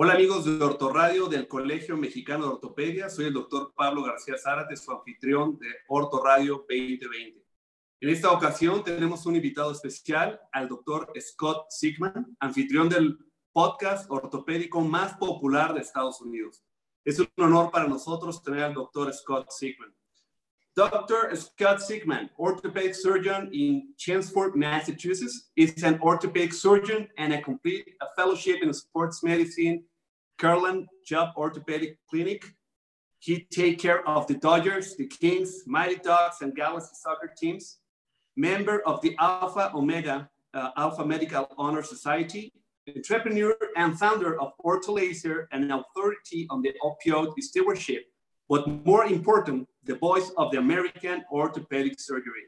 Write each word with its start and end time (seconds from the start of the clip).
Hola 0.00 0.12
amigos 0.12 0.44
de 0.44 0.64
Ortoradio 0.64 1.26
del 1.26 1.48
Colegio 1.48 1.96
Mexicano 1.96 2.44
de 2.44 2.52
Ortopedia, 2.52 3.10
soy 3.10 3.24
el 3.24 3.32
doctor 3.32 3.74
Pablo 3.74 4.04
García 4.04 4.36
Zárate, 4.38 4.76
su 4.76 4.92
anfitrión 4.92 5.58
de 5.58 5.66
Ortoradio 5.88 6.64
2020. 6.68 7.44
En 8.02 8.08
esta 8.08 8.30
ocasión 8.30 8.84
tenemos 8.84 9.26
un 9.26 9.34
invitado 9.34 9.72
especial, 9.72 10.40
al 10.52 10.68
doctor 10.68 11.12
Scott 11.18 11.66
Sigman, 11.70 12.36
anfitrión 12.38 12.88
del 12.88 13.18
podcast 13.52 14.08
ortopédico 14.08 14.80
más 14.82 15.16
popular 15.16 15.74
de 15.74 15.80
Estados 15.80 16.20
Unidos. 16.20 16.62
Es 17.04 17.18
un 17.18 17.28
honor 17.38 17.72
para 17.72 17.88
nosotros 17.88 18.40
tener 18.40 18.62
al 18.62 18.74
doctor 18.74 19.12
Scott 19.12 19.50
Sigman. 19.50 19.92
Dr. 20.78 21.34
Scott 21.34 21.78
Sigman, 21.78 22.28
orthopedic 22.38 22.94
surgeon 22.94 23.50
in 23.52 23.88
Chelmsford, 23.96 24.54
Massachusetts, 24.54 25.48
is 25.56 25.82
an 25.82 25.98
orthopedic 26.00 26.52
surgeon 26.52 27.08
and 27.18 27.32
a 27.32 27.42
complete 27.42 27.84
a 28.00 28.06
fellowship 28.14 28.62
in 28.62 28.72
sports 28.72 29.24
medicine, 29.24 29.82
Carlin 30.38 30.86
Job 31.04 31.30
Orthopedic 31.36 31.98
Clinic. 32.08 32.44
He 33.18 33.44
take 33.52 33.80
care 33.80 34.08
of 34.08 34.28
the 34.28 34.34
Dodgers, 34.34 34.94
the 34.94 35.08
Kings, 35.08 35.64
Mighty 35.66 35.96
Ducks, 35.96 36.42
and 36.42 36.54
Galaxy 36.54 36.94
soccer 36.94 37.34
teams. 37.36 37.78
Member 38.36 38.80
of 38.86 39.02
the 39.02 39.16
Alpha 39.18 39.72
Omega 39.74 40.30
uh, 40.54 40.70
Alpha 40.76 41.04
Medical 41.04 41.48
Honor 41.58 41.82
Society, 41.82 42.52
entrepreneur 42.86 43.56
and 43.76 43.98
founder 43.98 44.40
of 44.40 44.52
OrthoLaser, 44.64 45.48
an 45.50 45.72
authority 45.72 46.46
on 46.50 46.62
the 46.62 46.72
opioid 46.84 47.34
stewardship 47.40 48.04
but 48.48 48.66
more 48.86 49.04
important, 49.04 49.68
the 49.84 49.96
voice 49.96 50.30
of 50.36 50.50
the 50.50 50.58
American 50.58 51.24
orthopedic 51.30 52.00
surgery. 52.00 52.44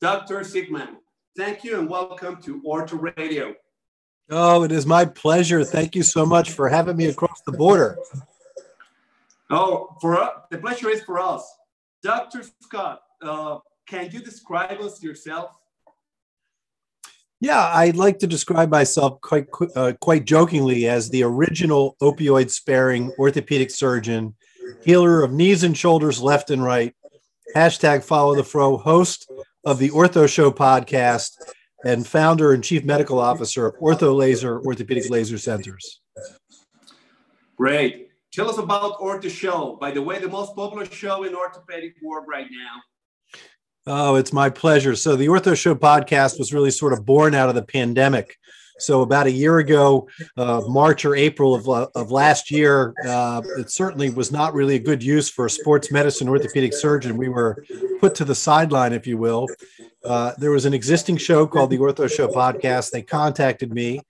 Dr. 0.00 0.40
Sigman, 0.40 0.96
thank 1.36 1.64
you 1.64 1.78
and 1.78 1.88
welcome 1.88 2.40
to 2.42 2.60
Ortho 2.62 3.16
Radio. 3.16 3.54
Oh, 4.28 4.64
it 4.64 4.72
is 4.72 4.86
my 4.86 5.04
pleasure. 5.04 5.64
Thank 5.64 5.94
you 5.94 6.02
so 6.02 6.26
much 6.26 6.50
for 6.50 6.68
having 6.68 6.96
me 6.96 7.06
across 7.06 7.42
the 7.46 7.52
border. 7.52 7.96
Oh, 9.50 9.96
for 10.00 10.20
us, 10.20 10.32
the 10.50 10.58
pleasure 10.58 10.90
is 10.90 11.02
for 11.02 11.20
us. 11.20 11.48
Dr. 12.02 12.42
Scott, 12.60 13.02
uh, 13.22 13.58
can 13.86 14.10
you 14.10 14.20
describe 14.20 14.80
us 14.80 15.00
yourself? 15.02 15.50
Yeah, 17.40 17.62
I'd 17.62 17.96
like 17.96 18.18
to 18.20 18.26
describe 18.26 18.70
myself 18.70 19.20
quite 19.20 19.46
uh, 19.76 19.92
quite 20.00 20.24
jokingly 20.24 20.88
as 20.88 21.10
the 21.10 21.22
original 21.22 21.94
opioid 22.00 22.50
sparing 22.50 23.12
orthopedic 23.18 23.70
surgeon 23.70 24.34
healer 24.82 25.22
of 25.22 25.32
knees 25.32 25.62
and 25.62 25.76
shoulders 25.76 26.20
left 26.20 26.50
and 26.50 26.62
right, 26.62 26.94
hashtag 27.54 28.04
follow 28.04 28.34
the 28.34 28.44
fro, 28.44 28.76
host 28.76 29.30
of 29.64 29.78
the 29.78 29.90
Ortho 29.90 30.28
Show 30.28 30.50
podcast, 30.50 31.32
and 31.84 32.06
founder 32.06 32.52
and 32.52 32.62
chief 32.64 32.84
medical 32.84 33.18
officer 33.18 33.66
of 33.66 33.76
Ortho 33.76 34.16
Laser 34.16 34.60
Orthopedic 34.60 35.10
Laser 35.10 35.38
Centers. 35.38 36.00
Great. 37.56 38.08
Tell 38.32 38.50
us 38.50 38.58
about 38.58 38.98
Ortho 38.98 39.30
Show. 39.30 39.78
By 39.80 39.90
the 39.90 40.02
way, 40.02 40.18
the 40.18 40.28
most 40.28 40.54
popular 40.54 40.84
show 40.84 41.24
in 41.24 41.34
orthopedic 41.34 41.94
world 42.02 42.26
right 42.28 42.46
now. 42.50 42.82
Oh, 43.88 44.16
it's 44.16 44.32
my 44.32 44.50
pleasure. 44.50 44.96
So 44.96 45.14
the 45.14 45.28
Ortho 45.28 45.56
Show 45.56 45.74
podcast 45.74 46.38
was 46.38 46.52
really 46.52 46.72
sort 46.72 46.92
of 46.92 47.06
born 47.06 47.34
out 47.34 47.48
of 47.48 47.54
the 47.54 47.62
pandemic. 47.62 48.36
So 48.78 49.02
about 49.02 49.26
a 49.26 49.30
year 49.30 49.58
ago, 49.58 50.08
uh, 50.36 50.62
March 50.66 51.04
or 51.04 51.16
April 51.16 51.54
of, 51.54 51.68
uh, 51.68 51.88
of 51.94 52.10
last 52.10 52.50
year, 52.50 52.94
uh, 53.06 53.42
it 53.58 53.70
certainly 53.70 54.10
was 54.10 54.30
not 54.30 54.54
really 54.54 54.76
a 54.76 54.78
good 54.78 55.02
use 55.02 55.28
for 55.28 55.46
a 55.46 55.50
sports 55.50 55.90
medicine 55.90 56.28
orthopedic 56.28 56.74
surgeon. 56.74 57.16
We 57.16 57.28
were 57.28 57.64
put 58.00 58.14
to 58.16 58.24
the 58.24 58.34
sideline, 58.34 58.92
if 58.92 59.06
you 59.06 59.16
will. 59.18 59.48
Uh, 60.04 60.32
there 60.38 60.50
was 60.50 60.66
an 60.66 60.74
existing 60.74 61.16
show 61.16 61.46
called 61.46 61.70
the 61.70 61.78
Ortho 61.78 62.10
Show 62.10 62.28
podcast. 62.28 62.90
They 62.90 63.02
contacted 63.02 63.72
me 63.72 64.00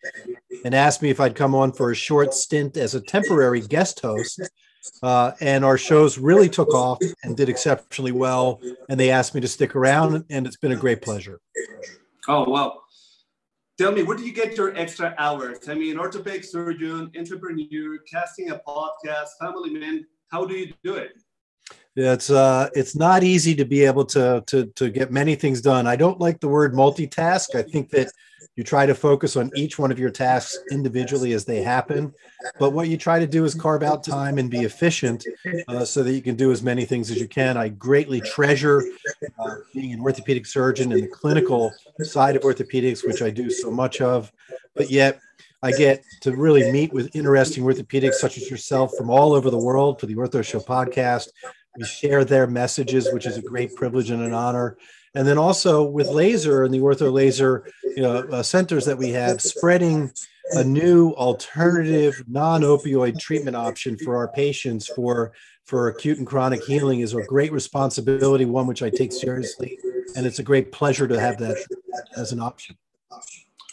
and 0.65 0.75
asked 0.75 1.01
me 1.01 1.11
if 1.11 1.21
I'd 1.21 1.35
come 1.35 1.55
on 1.55 1.73
for 1.73 1.91
a 1.91 1.95
short 1.95 2.35
stint 2.35 2.77
as 2.77 2.95
a 2.95 3.01
temporary 3.01 3.61
guest 3.61 4.01
host. 4.01 4.41
Uh, 5.03 5.33
and 5.41 5.65
our 5.65 5.79
shows 5.79 6.19
really 6.19 6.49
took 6.49 6.73
off 6.73 6.99
and 7.23 7.37
did 7.37 7.49
exceptionally 7.49 8.13
well. 8.13 8.61
And 8.89 8.99
they 8.99 9.11
asked 9.11 9.35
me 9.35 9.41
to 9.41 9.49
stick 9.49 9.75
around, 9.75 10.25
and 10.31 10.47
it's 10.47 10.57
been 10.57 10.73
a 10.73 10.77
great 10.77 11.03
pleasure. 11.03 11.41
Oh, 12.29 12.49
well, 12.49 12.83
tell 13.79 13.93
me, 13.93 14.03
where 14.03 14.17
do 14.17 14.25
you 14.25 14.33
get 14.33 14.57
your 14.57 14.77
extra 14.77 15.15
hours? 15.19 15.69
I 15.69 15.75
mean, 15.75 15.99
orthopedic 15.99 16.45
surgeon, 16.45 17.11
entrepreneur, 17.17 17.99
casting 18.11 18.51
a 18.51 18.61
podcast, 18.67 19.29
family 19.41 19.71
man. 19.71 20.07
How 20.29 20.45
do 20.45 20.55
you 20.55 20.73
do 20.83 20.95
it? 20.95 21.23
It's 21.97 22.29
uh, 22.29 22.69
it's 22.75 22.95
not 22.95 23.23
easy 23.23 23.55
to 23.55 23.65
be 23.65 23.85
able 23.85 24.05
to 24.07 24.43
to 24.47 24.67
to 24.67 24.91
get 24.91 25.11
many 25.11 25.35
things 25.35 25.63
done. 25.63 25.87
I 25.87 25.97
don't 25.97 26.21
like 26.21 26.41
the 26.41 26.49
word 26.49 26.75
multitask. 26.75 27.55
I 27.55 27.63
think 27.63 27.91
that 27.91 28.13
you 28.57 28.65
try 28.65 28.87
to 28.87 28.95
focus 28.95 29.37
on 29.37 29.51
each 29.55 29.79
one 29.79 29.93
of 29.93 29.99
your 29.99 30.11
tasks 30.11 30.59
individually 30.71 31.33
as 31.33 31.45
they 31.45 31.63
happen. 31.63 32.13
But 32.59 32.71
what 32.71 32.89
you 32.89 32.97
try 32.97 33.19
to 33.19 33.27
do 33.27 33.45
is 33.45 33.55
carve 33.55 33.83
out 33.83 34.03
time 34.03 34.39
and 34.39 34.51
be 34.51 34.61
efficient 34.61 35.27
uh, 35.69 35.85
so 35.85 36.03
that 36.03 36.13
you 36.13 36.23
can 36.23 36.37
do 36.37 36.53
as 36.53 36.63
many 36.63 36.87
things 36.87 37.11
as 37.11 37.19
you 37.19 37.29
can. 37.29 37.59
I 37.59 37.69
greatly 37.69 38.21
treasure 38.23 38.83
uh, 39.39 39.57
being 39.75 39.93
an 39.93 40.01
orthopedic 40.01 40.47
surgeon 40.47 40.93
and 40.93 41.03
the 41.03 41.09
clinical 41.09 41.71
side 42.01 42.35
of 42.35 42.43
orthopedics, 42.43 43.07
which 43.07 43.21
I 43.21 43.31
do 43.31 43.51
so 43.51 43.71
much 43.71 44.01
of. 44.01 44.33
But 44.75 44.91
yet, 44.91 45.21
I 45.63 45.73
get 45.73 46.05
to 46.23 46.37
really 46.37 46.71
meet 46.71 46.93
with 46.93 47.15
interesting 47.15 47.65
orthopedics 47.65 48.15
such 48.15 48.37
as 48.37 48.51
yourself 48.51 48.93
from 48.97 49.11
all 49.11 49.33
over 49.33 49.51
the 49.51 49.59
world 49.59 49.99
for 49.99 50.07
the 50.07 50.15
Ortho 50.15 50.45
Show 50.45 50.61
podcast. 50.61 51.29
We 51.77 51.85
share 51.85 52.25
their 52.25 52.47
messages, 52.47 53.13
which 53.13 53.27
is 53.27 53.37
a 53.37 53.43
great 53.43 53.75
privilege 53.75 54.11
and 54.11 54.23
an 54.23 54.33
honor. 54.33 54.77
And 55.15 55.27
then 55.27 55.39
also 55.39 55.83
with 55.83 56.09
laser 56.09 56.65
and 56.65 56.73
the 56.73 56.81
ortho 56.81 57.11
laser 57.11 57.71
you 57.97 58.03
know, 58.03 58.19
uh, 58.31 58.43
centers 58.43 58.85
that 58.85 58.99
we 58.99 59.11
have 59.11 59.41
spreading 59.41 60.13
a 60.53 60.63
new 60.63 61.13
alternative 61.13 62.23
non-opioid 62.29 63.19
treatment 63.19 63.57
option 63.57 63.97
for 63.97 64.17
our 64.17 64.29
patients 64.29 64.87
for 64.87 65.33
for 65.65 65.89
acute 65.89 66.19
and 66.19 66.27
chronic 66.27 66.63
healing 66.63 67.01
is 67.01 67.13
a 67.15 67.23
great 67.23 67.51
responsibility 67.51 68.45
one 68.45 68.67
which 68.67 68.83
i 68.83 68.91
take 68.91 69.13
seriously. 69.13 69.79
And 70.15 70.27
it's 70.27 70.39
a 70.39 70.43
great 70.43 70.71
pleasure 70.71 71.09
to 71.09 71.19
have 71.19 71.39
that 71.39 71.57
as 72.17 72.33
an 72.33 72.41
option. 72.41 72.77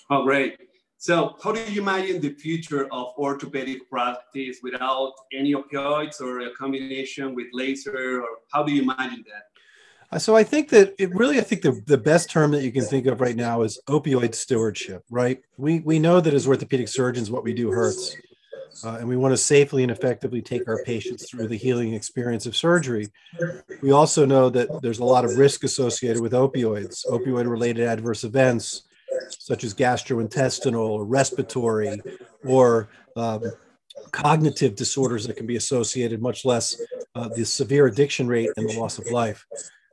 Oh 0.10 0.24
great 0.24 0.63
so 1.04 1.36
how 1.44 1.52
do 1.52 1.60
you 1.70 1.82
imagine 1.82 2.22
the 2.22 2.34
future 2.36 2.86
of 2.86 3.08
orthopedic 3.18 3.90
practice 3.90 4.60
without 4.64 5.12
any 5.34 5.54
opioids 5.54 6.22
or 6.22 6.40
a 6.48 6.52
combination 6.52 7.36
with 7.36 7.48
laser 7.52 8.22
or 8.22 8.28
how 8.54 8.64
do 8.64 8.72
you 8.72 8.84
imagine 8.84 9.22
that 9.28 9.44
uh, 10.14 10.20
so 10.20 10.36
I 10.36 10.44
think 10.44 10.70
that 10.70 10.94
it 11.00 11.10
really, 11.16 11.40
I 11.40 11.42
think 11.42 11.64
the, 11.64 11.82
the 11.88 11.98
best 11.98 12.30
term 12.30 12.52
that 12.52 12.64
you 12.64 12.72
can 12.72 12.86
think 12.86 13.08
of 13.08 13.20
right 13.20 13.36
now 13.36 13.64
is 13.64 13.82
opioid 13.88 14.36
stewardship, 14.36 15.04
right? 15.10 15.42
We, 15.58 15.80
we 15.80 15.98
know 15.98 16.22
that 16.22 16.36
as 16.36 16.46
orthopedic 16.46 16.88
surgeons, 16.88 17.32
what 17.32 17.44
we 17.44 17.52
do 17.52 17.72
hurts. 17.72 18.16
Uh, 18.84 18.98
and 19.00 19.08
we 19.08 19.18
want 19.18 19.34
to 19.34 19.38
safely 19.38 19.82
and 19.82 19.92
effectively 19.92 20.42
take 20.42 20.68
our 20.68 20.84
patients 20.84 21.28
through 21.30 21.48
the 21.48 21.58
healing 21.58 21.96
experience 21.96 22.46
of 22.46 22.56
surgery. 22.56 23.08
We 23.82 23.92
also 23.92 24.24
know 24.26 24.50
that 24.52 24.82
there's 24.84 25.00
a 25.00 25.06
lot 25.06 25.26
of 25.26 25.36
risk 25.36 25.64
associated 25.64 26.22
with 26.22 26.34
opioids, 26.34 27.06
opioid 27.08 27.50
related 27.50 27.88
adverse 27.88 28.24
events, 28.24 28.84
such 29.40 29.64
as 29.64 29.74
gastrointestinal 29.74 30.88
or 30.90 31.06
respiratory 31.06 32.02
or 32.46 32.90
um, 33.16 33.44
cognitive 34.12 34.76
disorders 34.76 35.26
that 35.28 35.36
can 35.36 35.46
be 35.46 35.56
associated, 35.56 36.22
much 36.22 36.46
less 36.46 36.80
uh, 37.16 37.30
the 37.30 37.46
severe 37.46 37.88
addiction 37.88 38.28
rate 38.28 38.50
and 38.58 38.70
the 38.70 38.80
loss 38.80 38.98
of 38.98 39.10
life. 39.12 39.46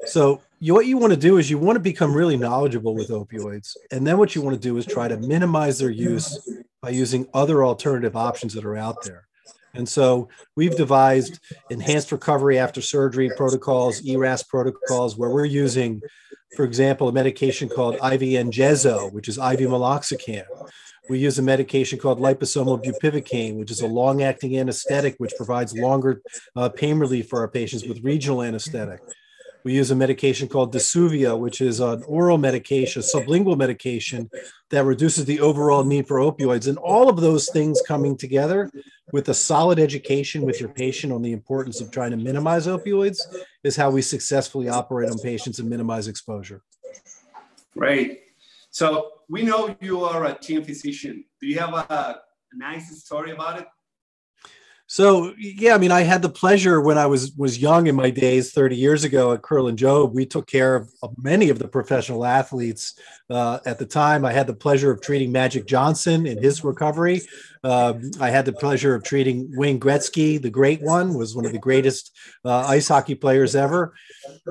So 0.07 0.41
you, 0.61 0.75
what 0.75 0.87
you 0.87 0.97
want 0.97 1.13
to 1.13 1.19
do 1.19 1.39
is 1.39 1.51
you 1.51 1.59
want 1.59 1.77
to 1.77 1.81
become 1.81 2.15
really 2.15 2.37
knowledgeable 2.37 2.95
with 2.95 3.09
opioids, 3.09 3.77
and 3.91 4.07
then 4.07 4.19
what 4.19 4.35
you 4.35 4.43
want 4.43 4.55
to 4.55 4.61
do 4.61 4.77
is 4.79 4.87
try 4.87 5.09
to 5.09 5.17
minimize 5.17 5.79
their 5.79 5.91
use 5.91 6.49
by 6.81 6.91
using 6.91 7.27
other 7.35 7.65
alternative 7.65 8.17
options 8.17 8.55
that 8.55 8.65
are 8.65 8.77
out 8.77 9.03
there. 9.05 9.27
And 9.75 9.89
so 9.89 10.29
we've 10.57 10.77
devised 10.77 11.39
enhanced 11.71 12.13
recovery 12.13 12.59
after 12.59 12.81
surgery 12.81 13.31
protocols, 13.37 14.05
ERAS 14.05 14.43
protocols, 14.43 15.17
where 15.17 15.31
we're 15.31 15.45
using, 15.45 16.01
for 16.57 16.65
example, 16.65 17.09
a 17.09 17.13
medication 17.13 17.69
called 17.69 17.95
IV 17.95 18.21
Anjeso, 18.21 19.13
which 19.13 19.29
is 19.29 19.39
IV 19.39 19.61
meloxicam. 19.61 20.45
We 21.09 21.19
use 21.19 21.39
a 21.39 21.43
medication 21.43 21.99
called 21.99 22.21
liposomal 22.21 22.85
bupivacaine, 22.85 23.59
which 23.59 23.71
is 23.71 23.81
a 23.81 23.87
long-acting 23.87 24.59
anesthetic, 24.59 25.17
which 25.19 25.33
provides 25.37 25.77
longer 25.77 26.23
uh, 26.55 26.69
pain 26.69 26.99
relief 26.99 27.29
for 27.29 27.41
our 27.41 27.49
patients 27.49 27.85
with 27.85 28.05
regional 28.05 28.43
anesthetic. 28.43 29.01
We 29.65 29.75
use 29.75 29.91
a 29.91 29.97
medication 29.97 30.49
called 30.49 30.73
Dsuvia, 30.73 31.39
which 31.39 31.61
is 31.61 31.81
an 31.81 32.03
oral 32.05 32.39
medication, 32.39 33.03
sublingual 33.03 33.57
medication 33.57 34.31
that 34.71 34.85
reduces 34.85 35.25
the 35.25 35.41
overall 35.41 35.85
need 35.85 36.09
for 36.09 36.19
opioids. 36.19 36.69
And 36.69 36.79
all 36.79 37.09
of 37.09 37.21
those 37.21 37.51
things 37.51 37.83
coming 37.87 38.17
together 38.17 38.71
with 39.13 39.29
a 39.29 39.35
solid 39.35 39.79
education 39.79 40.43
with 40.43 40.61
your 40.61 40.69
patient 40.69 41.13
on 41.13 41.23
the 41.23 41.33
importance 41.33 41.81
of 41.81 41.91
trying 41.91 42.13
to 42.13 42.17
minimize 42.17 42.67
opioids 42.67 43.19
is 43.65 43.77
how 43.77 43.91
we 43.91 44.03
successfully 44.03 44.69
operate 44.69 45.11
on 45.11 45.19
patients 45.19 45.59
and 45.59 45.69
minimize 45.69 46.09
exposure. 46.09 46.63
Great. 47.77 48.21
So 48.71 49.11
we 49.29 49.43
know 49.43 49.77
you 49.81 50.05
are 50.05 50.25
a 50.27 50.35
team 50.35 50.65
physician. 50.65 51.25
Do 51.41 51.47
you 51.47 51.59
have 51.59 51.75
a, 51.75 51.93
a 51.93 52.21
nice 52.55 53.03
story 53.03 53.33
about 53.33 53.61
it? 53.61 53.67
So 54.93 55.33
yeah, 55.39 55.77
I 55.77 55.79
mean, 55.79 55.93
I 55.93 56.01
had 56.01 56.21
the 56.21 56.29
pleasure 56.29 56.81
when 56.81 56.99
I 56.99 57.07
was 57.07 57.31
was 57.37 57.59
young 57.59 57.87
in 57.87 57.95
my 57.95 58.11
days, 58.11 58.51
30 58.51 58.75
years 58.75 59.05
ago 59.05 59.33
at 59.33 59.41
Kerlan-Jobe, 59.41 60.13
We 60.13 60.27
took 60.27 60.49
care 60.49 60.75
of, 60.75 60.91
of, 61.01 61.15
many 61.17 61.49
of 61.49 61.61
the 61.61 61.69
professional 61.69 62.27
athletes 62.27 62.99
uh, 63.31 63.61
at 63.65 63.79
the 63.79 63.87
time. 63.87 64.25
I 64.25 64.33
had 64.33 64.49
the 64.49 64.53
pleasure 64.53 64.91
of 64.91 65.01
treating 65.01 65.31
Magic 65.31 65.69
Johnson 65.69 66.27
in 66.27 66.43
his 66.43 66.65
recovery. 66.65 67.21
Um, 67.63 68.11
I 68.19 68.31
had 68.31 68.47
the 68.47 68.53
pleasure 68.53 68.97
of 68.97 69.05
treating 69.05 69.49
Wayne 69.55 69.79
Gretzky, 69.79 70.43
the 70.43 70.51
great 70.51 70.83
one, 70.83 71.15
was 71.15 71.37
one 71.37 71.47
of 71.47 71.53
the 71.53 71.59
greatest 71.61 72.11
uh, 72.45 72.67
ice 72.67 72.89
hockey 72.89 73.15
players 73.15 73.55
ever. 73.55 73.95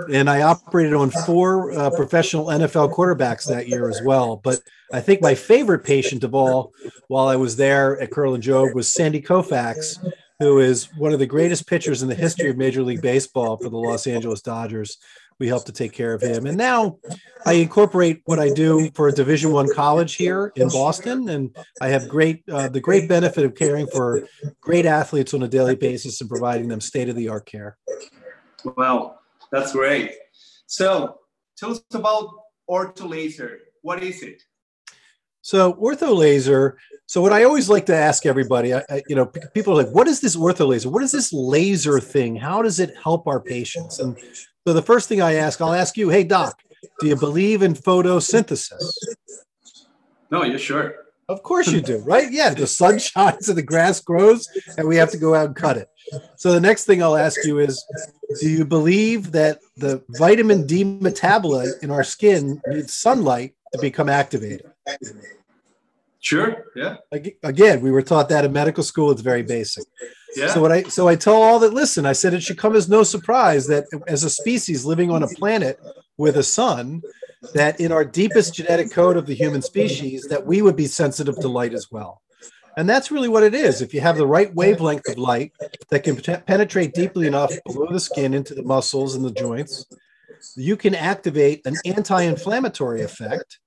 And 0.10 0.30
I 0.30 0.44
operated 0.44 0.94
on 0.94 1.12
four 1.12 1.74
uh, 1.74 1.90
professional 1.90 2.46
NFL 2.46 2.94
quarterbacks 2.94 3.46
that 3.50 3.68
year 3.68 3.90
as 3.90 4.02
well. 4.06 4.38
But 4.38 4.62
I 4.94 5.02
think 5.02 5.22
my 5.22 5.36
favorite 5.36 5.84
patient 5.84 6.24
of 6.24 6.34
all 6.34 6.74
while 7.10 7.28
I 7.28 7.36
was 7.36 7.58
there 7.58 8.00
at 8.00 8.10
Kerlan-Jobe, 8.10 8.74
was 8.74 8.94
Sandy 8.94 9.22
Koufax 9.22 10.00
who 10.40 10.60
is 10.60 10.86
one 10.96 11.14
of 11.14 11.20
the 11.20 11.26
greatest 11.26 11.68
pitchers 11.68 12.02
in 12.02 12.08
the 12.08 12.16
history 12.16 12.50
of 12.50 12.58
Major 12.58 12.82
League 12.82 13.02
Baseball 13.02 13.58
for 13.58 13.70
the 13.70 13.78
Los 13.78 14.08
Angeles 14.08 14.42
Dodgers. 14.42 14.98
We 15.38 15.48
help 15.48 15.66
to 15.66 15.72
take 15.72 15.94
care 15.94 16.14
of 16.14 16.22
him, 16.22 16.46
and 16.46 16.58
now 16.58 16.98
I 17.46 17.54
incorporate 17.54 18.22
what 18.26 18.40
I 18.40 18.50
do 18.50 18.92
for 18.94 19.08
a 19.08 19.12
Division 19.14 19.54
One 19.54 19.74
college 19.74 20.16
here 20.16 20.52
in 20.58 20.68
Boston, 20.68 21.30
and 21.30 21.56
I 21.80 21.88
have 21.88 22.10
great 22.10 22.44
uh, 22.52 22.68
the 22.68 22.82
great 22.82 23.08
benefit 23.08 23.46
of 23.46 23.56
caring 23.56 23.88
for 23.88 24.28
great 24.60 24.86
athletes 24.86 25.34
on 25.34 25.42
a 25.42 25.48
daily 25.48 25.76
basis 25.76 26.20
and 26.20 26.30
providing 26.30 26.68
them 26.68 26.82
state 26.82 27.08
of 27.08 27.16
the 27.16 27.30
art 27.30 27.46
care. 27.46 27.78
Well, 28.76 29.22
that's 29.50 29.72
great. 29.72 30.12
So, 30.68 31.20
tell 31.58 31.72
us 31.72 31.82
about 31.94 32.32
ortho 32.70 33.10
laser. 33.10 33.60
What 33.82 34.04
is 34.04 34.22
it? 34.22 34.44
So 35.42 35.74
ortho 35.74 36.16
laser. 36.16 36.78
So 37.06 37.22
what 37.22 37.34
I 37.34 37.44
always 37.44 37.70
like 37.70 37.86
to 37.88 37.96
ask 37.96 38.26
everybody, 38.26 38.74
I, 38.74 38.84
I, 38.90 39.02
you 39.08 39.16
know, 39.16 39.26
people 39.26 39.74
are 39.74 39.84
like, 39.84 39.94
"What 39.94 40.08
is 40.08 40.22
this 40.22 40.36
ortho 40.36 40.68
laser? 40.68 40.90
What 40.90 41.04
is 41.04 41.12
this 41.12 41.34
laser 41.34 42.00
thing? 42.00 42.36
How 42.36 42.62
does 42.62 42.80
it 42.80 42.94
help 43.02 43.28
our 43.28 43.40
patients?" 43.40 44.00
And 44.00 44.18
so 44.68 44.74
the 44.74 44.82
first 44.82 45.10
thing 45.10 45.22
I 45.22 45.34
ask, 45.34 45.60
I'll 45.62 45.74
ask 45.74 45.98
you, 45.98 46.10
"Hey 46.10 46.24
doc, 46.24 46.62
do 47.00 47.08
you 47.08 47.16
believe 47.16 47.64
in 47.64 47.74
photosynthesis?" 47.74 48.94
No, 50.32 50.44
you're 50.44 50.60
sure. 50.60 51.10
Of 51.30 51.44
course 51.44 51.72
you 51.72 51.80
do, 51.80 52.00
right? 52.00 52.32
Yeah, 52.32 52.56
the 52.56 52.66
sun 52.66 52.98
shines 53.10 53.50
and 53.50 53.58
the 53.58 53.64
grass 53.64 54.02
grows, 54.02 54.48
and 54.78 54.88
we 54.88 54.96
have 54.96 55.12
to 55.12 55.18
go 55.18 55.36
out 55.36 55.46
and 55.46 55.56
cut 55.56 55.78
it. 55.78 55.88
So 56.38 56.52
the 56.52 56.60
next 56.60 56.86
thing 56.86 57.04
I'll 57.04 57.16
ask 57.16 57.46
you 57.46 57.60
is, 57.60 57.84
do 58.42 58.50
you 58.50 58.66
believe 58.66 59.32
that 59.34 59.60
the 59.78 60.04
vitamin 60.18 60.66
D 60.66 60.84
metabolite 60.84 61.84
in 61.84 61.92
our 61.92 62.04
skin 62.04 62.60
needs 62.68 62.96
sunlight 62.96 63.54
to 63.74 63.80
become 63.80 64.10
activated? 64.10 64.72
Sure. 66.22 66.66
Yeah. 66.76 66.98
Again, 67.44 67.82
we 67.82 67.92
were 67.92 68.02
taught 68.02 68.30
that 68.30 68.44
in 68.44 68.52
medical 68.52 68.84
school. 68.84 69.12
It's 69.12 69.22
very 69.22 69.44
basic. 69.44 69.86
Yeah. 70.36 70.48
So 70.48 70.62
what 70.62 70.72
I 70.72 70.84
so 70.84 71.08
I 71.08 71.16
tell 71.16 71.42
all 71.42 71.60
that 71.60 71.74
listen, 71.74 72.06
I 72.06 72.14
said 72.14 72.34
it 72.34 72.44
should 72.44 72.58
come 72.58 72.76
as 72.76 72.90
no 72.90 73.04
surprise 73.04 73.68
that 73.68 73.86
as 74.08 74.24
a 74.24 74.30
species 74.30 74.86
living 74.86 75.12
on 75.12 75.24
a 75.24 75.28
planet 75.28 75.80
with 76.18 76.38
a 76.38 76.44
sun, 76.44 77.02
that 77.54 77.80
in 77.80 77.92
our 77.92 78.04
deepest 78.04 78.54
genetic 78.54 78.92
code 78.92 79.18
of 79.18 79.26
the 79.26 79.34
human 79.34 79.62
species, 79.62 80.28
that 80.28 80.46
we 80.46 80.62
would 80.62 80.76
be 80.76 80.88
sensitive 80.88 81.40
to 81.40 81.48
light 81.48 81.74
as 81.74 81.90
well. 81.90 82.22
And 82.78 82.88
that's 82.88 83.12
really 83.12 83.28
what 83.28 83.44
it 83.44 83.56
is. 83.56 83.82
If 83.82 83.94
you 83.94 84.02
have 84.02 84.18
the 84.18 84.28
right 84.28 84.54
wavelength 84.54 85.08
of 85.10 85.18
light 85.18 85.54
that 85.90 86.04
can 86.04 86.16
penetrate 86.18 86.94
deeply 86.94 87.28
enough 87.28 87.52
below 87.66 87.88
the 87.92 88.00
skin 88.00 88.34
into 88.34 88.54
the 88.54 88.64
muscles 88.64 89.16
and 89.16 89.26
the 89.26 89.32
joints, 89.32 89.86
you 90.56 90.78
can 90.78 90.96
activate 90.96 91.66
an 91.66 91.76
anti-inflammatory 91.86 93.02
effect 93.02 93.60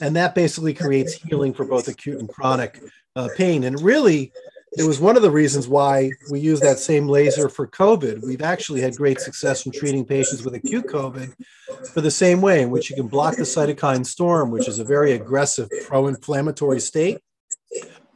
and 0.00 0.16
that 0.16 0.34
basically 0.34 0.74
creates 0.74 1.14
healing 1.14 1.54
for 1.54 1.64
both 1.64 1.88
acute 1.88 2.18
and 2.18 2.28
chronic 2.28 2.80
uh, 3.16 3.28
pain. 3.36 3.64
And 3.64 3.80
really, 3.80 4.32
it 4.76 4.84
was 4.84 5.00
one 5.00 5.16
of 5.16 5.22
the 5.22 5.30
reasons 5.30 5.66
why 5.66 6.10
we 6.30 6.40
use 6.40 6.60
that 6.60 6.78
same 6.78 7.08
laser 7.08 7.48
for 7.48 7.66
COVID. 7.66 8.22
We've 8.22 8.42
actually 8.42 8.80
had 8.80 8.96
great 8.96 9.20
success 9.20 9.66
in 9.66 9.72
treating 9.72 10.04
patients 10.04 10.44
with 10.44 10.54
acute 10.54 10.86
COVID 10.86 11.34
for 11.92 12.00
the 12.00 12.10
same 12.10 12.40
way, 12.40 12.62
in 12.62 12.70
which 12.70 12.90
you 12.90 12.96
can 12.96 13.08
block 13.08 13.36
the 13.36 13.42
cytokine 13.42 14.04
storm, 14.04 14.50
which 14.50 14.68
is 14.68 14.78
a 14.78 14.84
very 14.84 15.12
aggressive 15.12 15.68
pro 15.86 16.06
inflammatory 16.06 16.80
state 16.80 17.18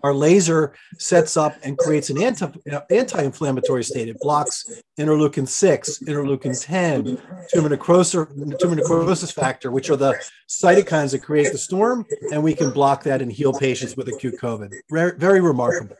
our 0.02 0.14
laser 0.14 0.74
sets 0.98 1.36
up 1.36 1.54
and 1.62 1.78
creates 1.78 2.10
an 2.10 2.22
anti, 2.22 2.50
anti-inflammatory 2.90 3.84
state. 3.84 4.08
It 4.08 4.18
blocks 4.20 4.82
interleukin 4.98 5.48
6, 5.48 5.98
interleukin 6.06 6.60
10, 6.60 7.18
tumor 7.52 7.68
necrosis, 7.68 8.26
tumor 8.58 8.76
necrosis 8.76 9.30
factor, 9.30 9.70
which 9.70 9.90
are 9.90 9.96
the 9.96 10.20
cytokines 10.48 11.12
that 11.12 11.22
create 11.22 11.52
the 11.52 11.58
storm, 11.58 12.04
and 12.32 12.42
we 12.42 12.54
can 12.54 12.70
block 12.70 13.02
that 13.04 13.22
and 13.22 13.32
heal 13.32 13.52
patients 13.52 13.96
with 13.96 14.08
acute 14.08 14.34
COVID. 14.40 14.72
Very, 14.90 15.16
very 15.18 15.40
remarkable. 15.40 15.96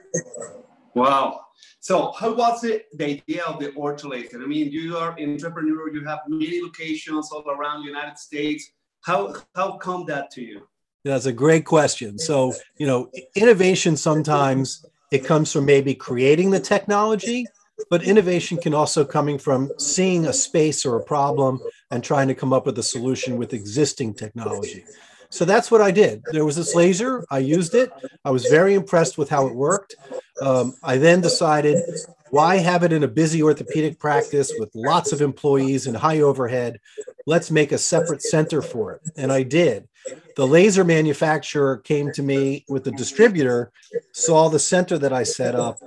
Wow. 0.95 1.41
So 1.81 2.13
how 2.13 2.35
was 2.35 2.65
it 2.65 2.87
the 2.97 3.05
idea 3.05 3.45
of 3.45 3.59
the 3.59 3.71
ortho 3.73 4.11
laser? 4.11 4.43
I 4.43 4.47
mean, 4.47 4.71
you 4.71 4.97
are 4.97 5.17
an 5.19 5.33
entrepreneur, 5.33 5.93
you 5.93 6.05
have 6.05 6.21
many 6.29 6.61
locations 6.63 7.33
all 7.33 7.49
around 7.49 7.83
the 7.83 7.89
United 7.89 8.19
States. 8.19 8.71
How, 9.05 9.35
how 9.55 9.79
come 9.79 10.07
that 10.07 10.31
to 10.33 10.43
you? 10.43 10.69
That's 11.05 11.27
a 11.27 11.33
great 11.33 11.65
question. 11.65 12.19
So, 12.19 12.55
you 12.79 12.87
know, 12.87 13.11
innovation 13.35 13.97
sometimes 13.97 14.87
it 15.11 15.25
comes 15.25 15.53
from 15.53 15.65
maybe 15.65 15.95
creating 15.95 16.51
the 16.51 16.61
technology, 16.61 17.47
but 17.91 18.05
innovation 18.05 18.57
can 18.57 18.73
also 18.73 19.05
coming 19.05 19.39
from 19.39 19.71
seeing 19.79 20.27
a 20.27 20.33
space 20.33 20.87
or 20.87 20.97
a 20.97 21.03
problem 21.03 21.61
and 21.91 22.05
trying 22.05 22.29
to 22.29 22.35
come 22.35 22.53
up 22.53 22.67
with 22.67 22.79
a 22.79 22.83
solution 22.83 23.37
with 23.37 23.53
existing 23.53 24.15
technology. 24.15 24.85
So 25.29 25.45
that's 25.45 25.71
what 25.71 25.81
I 25.81 25.91
did. 25.91 26.23
There 26.31 26.45
was 26.45 26.57
this 26.57 26.75
laser. 26.75 27.25
I 27.31 27.39
used 27.39 27.75
it. 27.75 27.91
I 28.25 28.31
was 28.31 28.47
very 28.47 28.75
impressed 28.75 29.19
with 29.19 29.29
how 29.29 29.47
it 29.47 29.55
worked. 29.55 29.97
Um, 30.41 30.75
I 30.85 30.99
then 30.99 31.21
decided 31.21 31.83
why 32.31 32.57
have 32.57 32.83
it 32.83 32.93
in 32.93 33.03
a 33.03 33.09
busy 33.09 33.43
orthopedic 33.43 33.99
practice 33.99 34.53
with 34.59 34.71
lots 34.75 35.13
of 35.13 35.21
employees 35.21 35.87
and 35.87 35.97
high 35.97 36.21
overhead? 36.21 36.81
Let's 37.27 37.51
make 37.51 37.73
a 37.73 37.79
separate 37.79 38.23
center 38.23 38.63
for 38.63 38.93
it. 38.93 39.03
And 39.17 39.33
I 39.33 39.43
did. 39.43 39.89
The 40.37 40.47
laser 40.47 40.85
manufacturer 40.85 41.79
came 41.79 42.13
to 42.13 42.23
me 42.23 42.65
with 42.69 42.85
the 42.85 42.93
distributor, 42.93 43.71
saw 44.13 44.49
the 44.49 44.59
center 44.59 44.99
that 44.99 45.13
I 45.13 45.23
set 45.23 45.55
up. 45.55 45.79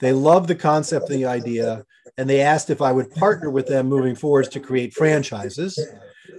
They 0.00 0.12
loved 0.12 0.48
the 0.48 0.54
concept 0.54 1.10
and 1.10 1.18
the 1.18 1.26
idea, 1.26 1.84
and 2.18 2.28
they 2.28 2.40
asked 2.40 2.70
if 2.70 2.82
I 2.82 2.92
would 2.92 3.10
partner 3.12 3.50
with 3.50 3.68
them 3.68 3.86
moving 3.86 4.14
forwards 4.14 4.48
to 4.50 4.60
create 4.60 4.94
franchises 4.94 5.78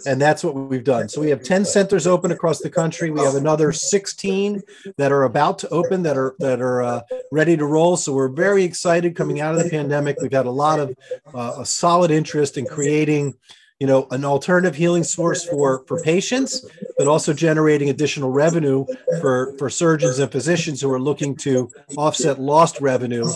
and 0.05 0.21
that's 0.21 0.43
what 0.43 0.55
we've 0.55 0.83
done. 0.83 1.09
So 1.09 1.21
we 1.21 1.29
have 1.29 1.43
10 1.43 1.65
centers 1.65 2.07
open 2.07 2.31
across 2.31 2.59
the 2.59 2.69
country. 2.69 3.11
We 3.11 3.21
have 3.21 3.35
another 3.35 3.71
16 3.71 4.61
that 4.97 5.11
are 5.11 5.23
about 5.23 5.59
to 5.59 5.69
open 5.69 6.03
that 6.03 6.17
are 6.17 6.35
that 6.39 6.61
are 6.61 6.81
uh, 6.81 7.01
ready 7.31 7.57
to 7.57 7.65
roll. 7.65 7.97
So 7.97 8.13
we're 8.13 8.29
very 8.29 8.63
excited 8.63 9.15
coming 9.15 9.39
out 9.39 9.55
of 9.55 9.63
the 9.63 9.69
pandemic. 9.69 10.17
We've 10.21 10.31
had 10.31 10.45
a 10.45 10.51
lot 10.51 10.79
of 10.79 10.95
uh, 11.33 11.55
a 11.59 11.65
solid 11.65 12.11
interest 12.11 12.57
in 12.57 12.65
creating 12.65 13.35
you 13.83 13.87
know 13.87 14.07
an 14.11 14.23
alternative 14.23 14.75
healing 14.77 15.03
source 15.03 15.43
for 15.43 15.83
for 15.87 16.01
patients 16.03 16.65
but 16.97 17.05
also 17.05 17.33
generating 17.33 17.89
additional 17.89 18.31
revenue 18.31 18.85
for 19.19 19.53
for 19.57 19.69
surgeons 19.69 20.19
and 20.19 20.31
physicians 20.31 20.79
who 20.79 20.89
are 20.89 21.01
looking 21.01 21.35
to 21.35 21.69
offset 21.97 22.39
lost 22.39 22.79
revenue 22.79 23.27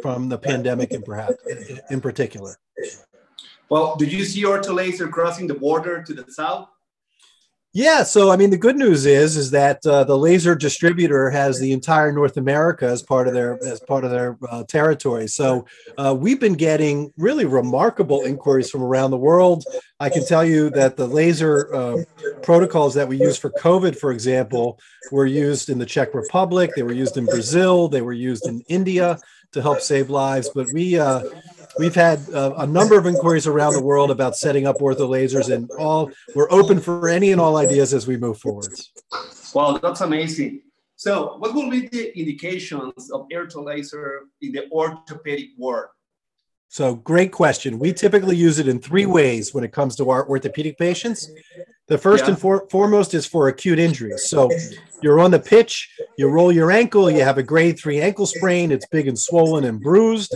from 0.00 0.30
the 0.30 0.38
pandemic 0.38 0.92
and 0.92 1.04
perhaps 1.04 1.34
in, 1.50 1.78
in 1.90 2.00
particular 2.00 2.56
well, 3.68 3.96
did 3.96 4.10
you 4.12 4.24
see 4.24 4.42
ortho 4.44 4.74
laser 4.74 5.08
crossing 5.08 5.46
the 5.46 5.54
border 5.54 6.02
to 6.02 6.14
the 6.14 6.24
south? 6.30 6.68
Yeah, 7.76 8.04
so 8.04 8.30
I 8.30 8.36
mean, 8.36 8.50
the 8.50 8.56
good 8.56 8.76
news 8.76 9.04
is 9.04 9.36
is 9.36 9.50
that 9.50 9.84
uh, 9.84 10.04
the 10.04 10.16
laser 10.16 10.54
distributor 10.54 11.28
has 11.30 11.58
the 11.58 11.72
entire 11.72 12.12
North 12.12 12.36
America 12.36 12.86
as 12.86 13.02
part 13.02 13.26
of 13.26 13.34
their 13.34 13.58
as 13.66 13.80
part 13.80 14.04
of 14.04 14.12
their 14.12 14.38
uh, 14.48 14.62
territory. 14.62 15.26
So 15.26 15.66
uh, 15.98 16.14
we've 16.16 16.38
been 16.38 16.54
getting 16.54 17.12
really 17.16 17.46
remarkable 17.46 18.22
inquiries 18.22 18.70
from 18.70 18.84
around 18.84 19.10
the 19.10 19.16
world. 19.16 19.64
I 19.98 20.08
can 20.08 20.24
tell 20.24 20.44
you 20.44 20.70
that 20.70 20.96
the 20.96 21.08
laser 21.08 21.74
uh, 21.74 22.04
protocols 22.42 22.94
that 22.94 23.08
we 23.08 23.18
use 23.18 23.36
for 23.36 23.50
COVID, 23.50 23.98
for 23.98 24.12
example, 24.12 24.78
were 25.10 25.26
used 25.26 25.68
in 25.68 25.80
the 25.80 25.86
Czech 25.86 26.14
Republic. 26.14 26.70
They 26.76 26.84
were 26.84 26.92
used 26.92 27.16
in 27.16 27.26
Brazil. 27.26 27.88
They 27.88 28.02
were 28.02 28.12
used 28.12 28.46
in 28.46 28.62
India 28.68 29.18
to 29.50 29.60
help 29.60 29.80
save 29.80 30.10
lives. 30.10 30.48
But 30.54 30.68
we 30.72 30.96
uh, 30.96 31.24
We've 31.78 31.94
had 31.94 32.20
uh, 32.32 32.54
a 32.58 32.66
number 32.66 32.98
of 32.98 33.06
inquiries 33.06 33.46
around 33.46 33.72
the 33.74 33.82
world 33.82 34.10
about 34.10 34.36
setting 34.36 34.66
up 34.66 34.78
ortho 34.78 35.08
lasers, 35.08 35.52
and 35.52 35.70
all 35.78 36.10
we're 36.34 36.50
open 36.50 36.80
for 36.80 37.08
any 37.08 37.32
and 37.32 37.40
all 37.40 37.56
ideas 37.56 37.92
as 37.92 38.06
we 38.06 38.16
move 38.16 38.38
forwards. 38.38 38.92
Wow, 39.54 39.78
that's 39.78 40.00
amazing. 40.00 40.62
So, 40.96 41.36
what 41.38 41.54
will 41.54 41.70
be 41.70 41.88
the 41.88 42.16
indications 42.18 43.10
of 43.10 43.28
ortho 43.28 43.64
laser 43.64 44.22
in 44.40 44.52
the 44.52 44.70
orthopedic 44.70 45.50
world? 45.58 45.90
So, 46.68 46.94
great 46.94 47.32
question. 47.32 47.78
We 47.78 47.92
typically 47.92 48.36
use 48.36 48.58
it 48.58 48.68
in 48.68 48.80
three 48.80 49.06
ways 49.06 49.52
when 49.52 49.64
it 49.64 49.72
comes 49.72 49.96
to 49.96 50.10
our 50.10 50.28
orthopedic 50.28 50.78
patients. 50.78 51.30
The 51.86 51.98
first 51.98 52.24
yeah. 52.24 52.30
and 52.30 52.38
for, 52.38 52.66
foremost 52.70 53.12
is 53.12 53.26
for 53.26 53.48
acute 53.48 53.78
injuries. 53.78 54.28
So 54.28 54.50
you're 55.02 55.20
on 55.20 55.30
the 55.30 55.38
pitch, 55.38 55.90
you 56.16 56.28
roll 56.28 56.50
your 56.50 56.70
ankle, 56.70 57.10
you 57.10 57.22
have 57.22 57.36
a 57.36 57.42
grade 57.42 57.78
three 57.78 58.00
ankle 58.00 58.26
sprain, 58.26 58.72
it's 58.72 58.86
big 58.86 59.06
and 59.06 59.18
swollen 59.18 59.64
and 59.64 59.80
bruised. 59.80 60.34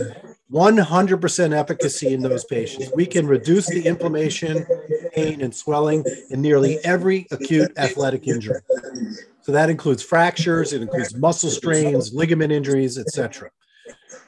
100% 0.51 1.55
efficacy 1.55 2.13
in 2.13 2.21
those 2.21 2.43
patients. 2.45 2.91
We 2.95 3.05
can 3.05 3.27
reduce 3.27 3.67
the 3.67 3.85
inflammation, 3.85 4.65
pain, 5.13 5.41
and 5.41 5.53
swelling 5.53 6.03
in 6.31 6.41
nearly 6.41 6.79
every 6.83 7.27
acute 7.31 7.71
athletic 7.77 8.27
injury. 8.27 8.61
So 9.41 9.51
that 9.51 9.69
includes 9.69 10.01
fractures, 10.01 10.73
it 10.73 10.81
includes 10.81 11.15
muscle 11.15 11.51
strains, 11.51 12.13
ligament 12.13 12.51
injuries, 12.51 12.97
etc. 12.97 13.51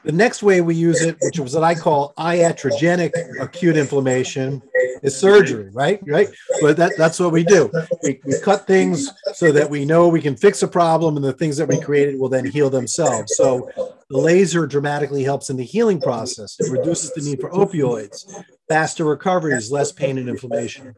The 0.03 0.11
next 0.11 0.41
way 0.41 0.61
we 0.61 0.75
use 0.75 1.01
it, 1.01 1.17
which 1.21 1.37
is 1.37 1.53
what 1.53 1.63
I 1.63 1.75
call 1.75 2.13
iatrogenic 2.17 3.11
acute 3.39 3.77
inflammation, 3.77 4.61
is 5.03 5.15
surgery, 5.15 5.69
right? 5.73 5.99
Right. 6.07 6.27
But 6.61 6.77
that, 6.77 6.93
that's 6.97 7.19
what 7.19 7.31
we 7.31 7.43
do. 7.43 7.71
We, 8.03 8.19
we 8.25 8.39
cut 8.39 8.65
things 8.65 9.11
so 9.33 9.51
that 9.51 9.69
we 9.69 9.85
know 9.85 10.07
we 10.07 10.21
can 10.21 10.35
fix 10.35 10.63
a 10.63 10.67
problem 10.67 11.17
and 11.17 11.25
the 11.25 11.33
things 11.33 11.57
that 11.57 11.67
we 11.67 11.79
created 11.79 12.19
will 12.19 12.29
then 12.29 12.45
heal 12.45 12.69
themselves. 12.69 13.35
So 13.35 13.69
the 14.09 14.17
laser 14.17 14.65
dramatically 14.65 15.23
helps 15.23 15.49
in 15.49 15.57
the 15.57 15.63
healing 15.63 16.01
process. 16.01 16.55
It 16.59 16.71
reduces 16.71 17.13
the 17.13 17.21
need 17.21 17.39
for 17.39 17.51
opioids, 17.51 18.25
faster 18.69 19.05
recoveries, 19.05 19.71
less 19.71 19.91
pain 19.91 20.17
and 20.17 20.29
inflammation. 20.29 20.95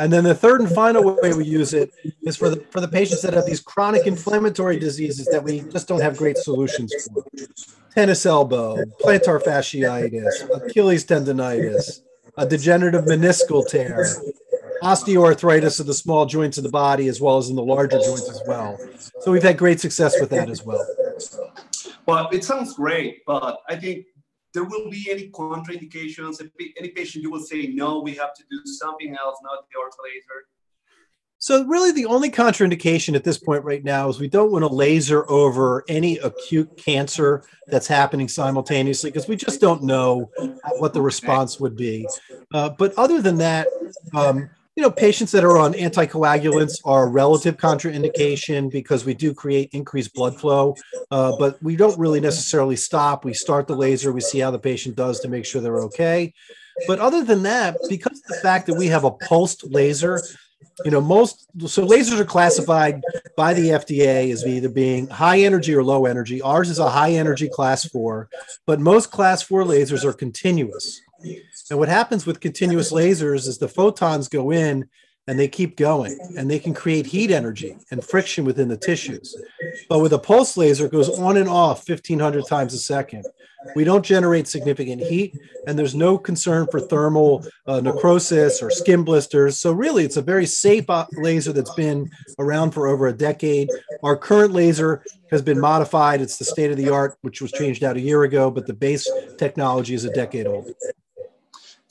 And 0.00 0.12
then 0.12 0.24
the 0.24 0.34
third 0.34 0.60
and 0.60 0.70
final 0.70 1.16
way 1.22 1.32
we 1.32 1.44
use 1.44 1.74
it 1.74 1.92
is 2.22 2.36
for 2.36 2.48
the 2.48 2.64
for 2.70 2.80
the 2.80 2.88
patients 2.88 3.22
that 3.22 3.34
have 3.34 3.46
these 3.46 3.60
chronic 3.60 4.06
inflammatory 4.06 4.78
diseases 4.78 5.26
that 5.26 5.42
we 5.42 5.60
just 5.60 5.88
don't 5.88 6.00
have 6.00 6.16
great 6.16 6.36
solutions 6.36 6.92
for. 7.12 7.24
Tennis 7.94 8.24
elbow, 8.24 8.76
plantar 9.02 9.42
fasciitis, 9.42 10.48
Achilles 10.54 11.04
tendonitis, 11.04 12.00
a 12.38 12.46
degenerative 12.46 13.04
meniscal 13.04 13.66
tear, 13.68 14.06
osteoarthritis 14.82 15.78
of 15.78 15.86
the 15.86 15.94
small 15.94 16.24
joints 16.24 16.56
of 16.56 16.64
the 16.64 16.70
body 16.70 17.08
as 17.08 17.20
well 17.20 17.36
as 17.36 17.50
in 17.50 17.56
the 17.56 17.62
larger 17.62 17.98
joints 17.98 18.30
as 18.30 18.40
well. 18.46 18.78
So 19.20 19.30
we've 19.30 19.42
had 19.42 19.58
great 19.58 19.78
success 19.78 20.18
with 20.20 20.30
that 20.30 20.48
as 20.50 20.64
well. 20.64 20.86
Well, 22.06 22.28
it 22.32 22.44
sounds 22.44 22.74
great, 22.74 23.24
but 23.26 23.58
I 23.68 23.76
think 23.76 24.06
there 24.54 24.64
will 24.64 24.90
be 24.90 25.08
any 25.10 25.30
contraindications. 25.30 26.40
Any 26.78 26.88
patient 26.88 27.22
you 27.22 27.30
will 27.30 27.40
say, 27.40 27.68
no, 27.68 28.00
we 28.00 28.14
have 28.14 28.34
to 28.34 28.42
do 28.50 28.60
something 28.64 29.16
else, 29.16 29.38
not 29.42 29.64
the 29.68 29.78
ortho 29.78 30.04
laser. 30.04 30.46
So 31.38 31.64
really 31.64 31.90
the 31.90 32.06
only 32.06 32.30
contraindication 32.30 33.16
at 33.16 33.24
this 33.24 33.36
point 33.36 33.64
right 33.64 33.82
now 33.82 34.08
is 34.08 34.20
we 34.20 34.28
don't 34.28 34.52
want 34.52 34.62
to 34.62 34.72
laser 34.72 35.28
over 35.28 35.82
any 35.88 36.18
acute 36.18 36.76
cancer 36.76 37.42
that's 37.66 37.88
happening 37.88 38.28
simultaneously 38.28 39.10
because 39.10 39.26
we 39.26 39.34
just 39.34 39.60
don't 39.60 39.82
know 39.82 40.30
what 40.78 40.94
the 40.94 41.02
response 41.02 41.58
would 41.58 41.76
be. 41.76 42.06
Uh, 42.54 42.68
but 42.68 42.94
other 42.96 43.20
than 43.20 43.38
that, 43.38 43.66
um, 44.14 44.50
you 44.76 44.82
know, 44.82 44.90
patients 44.90 45.32
that 45.32 45.44
are 45.44 45.58
on 45.58 45.74
anticoagulants 45.74 46.80
are 46.84 47.04
a 47.04 47.08
relative 47.08 47.58
contraindication 47.58 48.70
because 48.70 49.04
we 49.04 49.12
do 49.12 49.34
create 49.34 49.68
increased 49.72 50.14
blood 50.14 50.38
flow, 50.38 50.74
uh, 51.10 51.36
but 51.38 51.62
we 51.62 51.76
don't 51.76 51.98
really 51.98 52.20
necessarily 52.20 52.76
stop. 52.76 53.24
We 53.24 53.34
start 53.34 53.66
the 53.66 53.76
laser, 53.76 54.12
we 54.12 54.22
see 54.22 54.38
how 54.38 54.50
the 54.50 54.58
patient 54.58 54.96
does 54.96 55.20
to 55.20 55.28
make 55.28 55.44
sure 55.44 55.60
they're 55.60 55.82
okay. 55.82 56.32
But 56.86 57.00
other 57.00 57.22
than 57.22 57.42
that, 57.42 57.76
because 57.90 58.18
of 58.18 58.24
the 58.28 58.40
fact 58.42 58.66
that 58.66 58.74
we 58.74 58.86
have 58.86 59.04
a 59.04 59.10
pulsed 59.10 59.64
laser, 59.70 60.22
you 60.84 60.90
know, 60.90 61.02
most 61.02 61.46
so 61.66 61.86
lasers 61.86 62.18
are 62.18 62.24
classified 62.24 63.02
by 63.36 63.52
the 63.52 63.70
FDA 63.70 64.32
as 64.32 64.46
either 64.46 64.70
being 64.70 65.06
high 65.06 65.40
energy 65.40 65.74
or 65.74 65.84
low 65.84 66.06
energy. 66.06 66.40
Ours 66.40 66.70
is 66.70 66.78
a 66.78 66.88
high 66.88 67.12
energy 67.12 67.48
class 67.48 67.84
four, 67.84 68.30
but 68.66 68.80
most 68.80 69.10
class 69.10 69.42
four 69.42 69.64
lasers 69.64 70.04
are 70.04 70.14
continuous. 70.14 71.00
And 71.70 71.78
what 71.78 71.88
happens 71.88 72.26
with 72.26 72.40
continuous 72.40 72.92
lasers 72.92 73.46
is 73.46 73.58
the 73.58 73.68
photons 73.68 74.28
go 74.28 74.50
in 74.50 74.88
and 75.28 75.38
they 75.38 75.48
keep 75.48 75.76
going 75.76 76.18
and 76.36 76.50
they 76.50 76.58
can 76.58 76.74
create 76.74 77.06
heat 77.06 77.30
energy 77.30 77.76
and 77.90 78.04
friction 78.04 78.44
within 78.44 78.68
the 78.68 78.76
tissues. 78.76 79.36
But 79.88 80.00
with 80.00 80.12
a 80.12 80.18
pulse 80.18 80.56
laser, 80.56 80.86
it 80.86 80.92
goes 80.92 81.08
on 81.18 81.36
and 81.36 81.48
off 81.48 81.88
1500 81.88 82.46
times 82.46 82.74
a 82.74 82.78
second. 82.78 83.24
We 83.76 83.84
don't 83.84 84.04
generate 84.04 84.48
significant 84.48 85.00
heat 85.02 85.38
and 85.68 85.78
there's 85.78 85.94
no 85.94 86.18
concern 86.18 86.66
for 86.68 86.80
thermal 86.80 87.46
uh, 87.68 87.80
necrosis 87.80 88.60
or 88.60 88.72
skin 88.72 89.04
blisters. 89.04 89.56
So, 89.56 89.70
really, 89.70 90.04
it's 90.04 90.16
a 90.16 90.22
very 90.22 90.46
safe 90.46 90.86
laser 91.12 91.52
that's 91.52 91.74
been 91.74 92.10
around 92.40 92.72
for 92.72 92.88
over 92.88 93.06
a 93.06 93.12
decade. 93.12 93.68
Our 94.02 94.16
current 94.16 94.52
laser 94.52 95.04
has 95.30 95.42
been 95.42 95.60
modified. 95.60 96.20
It's 96.20 96.38
the 96.38 96.44
state 96.44 96.72
of 96.72 96.76
the 96.76 96.88
art, 96.88 97.16
which 97.22 97.40
was 97.40 97.52
changed 97.52 97.84
out 97.84 97.96
a 97.96 98.00
year 98.00 98.24
ago, 98.24 98.50
but 98.50 98.66
the 98.66 98.74
base 98.74 99.08
technology 99.38 99.94
is 99.94 100.04
a 100.04 100.12
decade 100.12 100.48
old. 100.48 100.74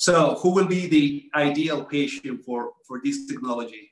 So, 0.01 0.33
who 0.41 0.49
will 0.49 0.65
be 0.65 0.87
the 0.87 1.29
ideal 1.35 1.85
patient 1.85 2.43
for, 2.43 2.71
for 2.87 2.99
this 3.03 3.27
technology? 3.27 3.91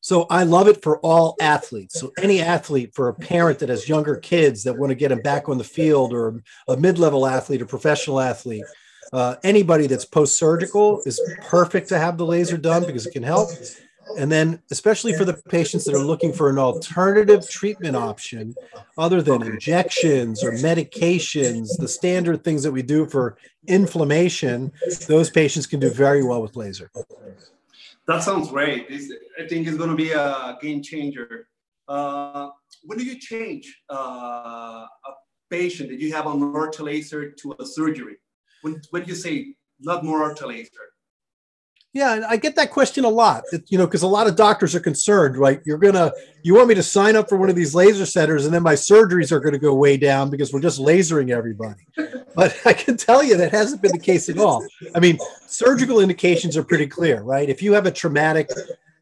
So 0.00 0.26
I 0.30 0.44
love 0.44 0.66
it 0.66 0.82
for 0.82 0.98
all 1.00 1.36
athletes. 1.42 2.00
So 2.00 2.10
any 2.18 2.40
athlete, 2.40 2.94
for 2.94 3.08
a 3.08 3.14
parent 3.14 3.58
that 3.58 3.68
has 3.68 3.86
younger 3.86 4.16
kids 4.16 4.62
that 4.62 4.78
want 4.78 4.92
to 4.92 4.94
get 4.94 5.10
them 5.10 5.20
back 5.20 5.50
on 5.50 5.58
the 5.58 5.64
field, 5.64 6.14
or 6.14 6.42
a 6.68 6.76
mid-level 6.78 7.26
athlete, 7.26 7.60
or 7.60 7.66
professional 7.66 8.18
athlete, 8.18 8.64
uh, 9.12 9.36
anybody 9.44 9.86
that's 9.86 10.06
post-surgical 10.06 11.02
is 11.04 11.20
perfect 11.42 11.90
to 11.90 11.98
have 11.98 12.16
the 12.16 12.24
laser 12.24 12.56
done 12.56 12.86
because 12.86 13.06
it 13.06 13.12
can 13.12 13.22
help. 13.22 13.50
And 14.18 14.30
then, 14.30 14.62
especially 14.70 15.14
for 15.14 15.24
the 15.24 15.34
patients 15.34 15.84
that 15.84 15.94
are 15.94 16.04
looking 16.04 16.32
for 16.32 16.50
an 16.50 16.58
alternative 16.58 17.48
treatment 17.48 17.96
option 17.96 18.54
other 18.98 19.22
than 19.22 19.42
injections 19.42 20.44
or 20.44 20.52
medications, 20.52 21.68
the 21.78 21.88
standard 21.88 22.44
things 22.44 22.62
that 22.62 22.72
we 22.72 22.82
do 22.82 23.06
for 23.06 23.38
inflammation, 23.66 24.72
those 25.08 25.30
patients 25.30 25.66
can 25.66 25.80
do 25.80 25.90
very 25.90 26.22
well 26.22 26.42
with 26.42 26.56
laser. 26.56 26.90
That 28.06 28.22
sounds 28.22 28.50
great. 28.50 28.86
It's, 28.88 29.12
I 29.38 29.46
think 29.46 29.66
it's 29.66 29.76
going 29.76 29.90
to 29.90 29.96
be 29.96 30.12
a 30.12 30.58
game 30.60 30.82
changer. 30.82 31.48
Uh, 31.88 32.50
when 32.84 32.98
do 32.98 33.04
you 33.04 33.18
change 33.18 33.82
uh, 33.90 33.94
a 33.94 35.12
patient 35.50 35.88
that 35.90 36.00
you 36.00 36.12
have 36.12 36.26
on 36.26 36.40
ortho 36.40 36.80
laser 36.80 37.30
to 37.30 37.54
a 37.60 37.64
surgery? 37.64 38.16
When, 38.62 38.80
when 38.90 39.04
you 39.04 39.14
say 39.14 39.54
not 39.80 40.04
more 40.04 40.28
ortho 40.28 40.48
laser? 40.48 40.91
Yeah, 41.94 42.24
I 42.26 42.38
get 42.38 42.56
that 42.56 42.70
question 42.70 43.04
a 43.04 43.08
lot. 43.08 43.44
It, 43.52 43.64
you 43.68 43.76
know, 43.76 43.86
because 43.86 44.02
a 44.02 44.08
lot 44.08 44.26
of 44.26 44.34
doctors 44.34 44.74
are 44.74 44.80
concerned, 44.80 45.36
right? 45.36 45.60
You're 45.66 45.76
gonna, 45.76 46.10
you 46.42 46.54
want 46.54 46.68
me 46.68 46.74
to 46.74 46.82
sign 46.82 47.16
up 47.16 47.28
for 47.28 47.36
one 47.36 47.50
of 47.50 47.56
these 47.56 47.74
laser 47.74 48.06
centers, 48.06 48.46
and 48.46 48.54
then 48.54 48.62
my 48.62 48.72
surgeries 48.72 49.30
are 49.30 49.40
going 49.40 49.52
to 49.52 49.58
go 49.58 49.74
way 49.74 49.98
down 49.98 50.30
because 50.30 50.52
we're 50.52 50.60
just 50.60 50.80
lasering 50.80 51.30
everybody. 51.30 51.86
But 52.34 52.58
I 52.64 52.72
can 52.72 52.96
tell 52.96 53.22
you 53.22 53.36
that 53.36 53.50
hasn't 53.50 53.82
been 53.82 53.92
the 53.92 53.98
case 53.98 54.30
at 54.30 54.38
all. 54.38 54.66
I 54.94 55.00
mean, 55.00 55.18
surgical 55.46 56.00
indications 56.00 56.56
are 56.56 56.64
pretty 56.64 56.86
clear, 56.86 57.20
right? 57.20 57.46
If 57.46 57.60
you 57.60 57.74
have 57.74 57.84
a 57.84 57.90
traumatic 57.90 58.48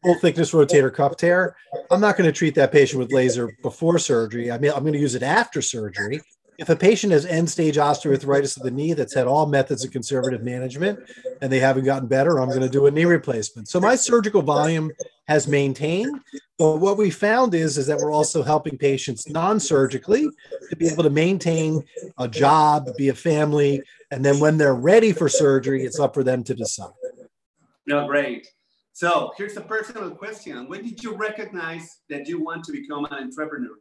full 0.03 0.15
thickness 0.15 0.51
rotator 0.51 0.93
cuff 0.93 1.15
tear, 1.15 1.55
I'm 1.89 2.01
not 2.01 2.17
going 2.17 2.25
to 2.25 2.33
treat 2.33 2.55
that 2.55 2.73
patient 2.73 2.99
with 2.99 3.13
laser 3.13 3.57
before 3.61 3.99
surgery. 3.99 4.51
I 4.51 4.57
mean, 4.57 4.73
I'm 4.75 4.81
going 4.81 4.91
to 4.91 4.99
use 4.99 5.15
it 5.15 5.23
after 5.23 5.61
surgery 5.61 6.19
if 6.61 6.69
a 6.69 6.75
patient 6.75 7.11
has 7.11 7.25
end 7.25 7.49
stage 7.49 7.75
osteoarthritis 7.75 8.55
of 8.55 8.61
the 8.61 8.69
knee 8.69 8.93
that's 8.93 9.15
had 9.15 9.25
all 9.25 9.47
methods 9.47 9.83
of 9.83 9.89
conservative 9.89 10.43
management 10.43 10.99
and 11.41 11.51
they 11.51 11.59
haven't 11.59 11.85
gotten 11.85 12.07
better, 12.07 12.39
I'm 12.39 12.49
going 12.49 12.61
to 12.61 12.69
do 12.69 12.85
a 12.85 12.91
knee 12.91 13.05
replacement. 13.05 13.67
So 13.67 13.79
my 13.79 13.95
surgical 13.95 14.43
volume 14.43 14.91
has 15.27 15.47
maintained, 15.47 16.19
but 16.59 16.77
what 16.77 16.99
we 16.99 17.09
found 17.09 17.55
is 17.55 17.79
is 17.79 17.87
that 17.87 17.97
we're 17.97 18.11
also 18.11 18.43
helping 18.43 18.77
patients 18.77 19.27
non-surgically 19.27 20.29
to 20.69 20.75
be 20.75 20.87
able 20.87 21.01
to 21.01 21.09
maintain 21.09 21.83
a 22.19 22.27
job, 22.27 22.87
be 22.95 23.09
a 23.09 23.15
family, 23.15 23.81
and 24.11 24.23
then 24.23 24.39
when 24.39 24.57
they're 24.57 24.75
ready 24.75 25.13
for 25.13 25.27
surgery, 25.27 25.83
it's 25.83 25.99
up 25.99 26.13
for 26.13 26.23
them 26.23 26.43
to 26.43 26.53
decide. 26.53 26.91
No, 27.87 28.05
great. 28.05 28.47
So 28.93 29.31
here's 29.35 29.57
a 29.57 29.61
personal 29.61 30.11
question: 30.11 30.67
When 30.67 30.83
did 30.83 31.01
you 31.01 31.15
recognize 31.15 32.01
that 32.09 32.27
you 32.27 32.43
want 32.43 32.63
to 32.65 32.71
become 32.71 33.05
an 33.05 33.13
entrepreneur? 33.13 33.77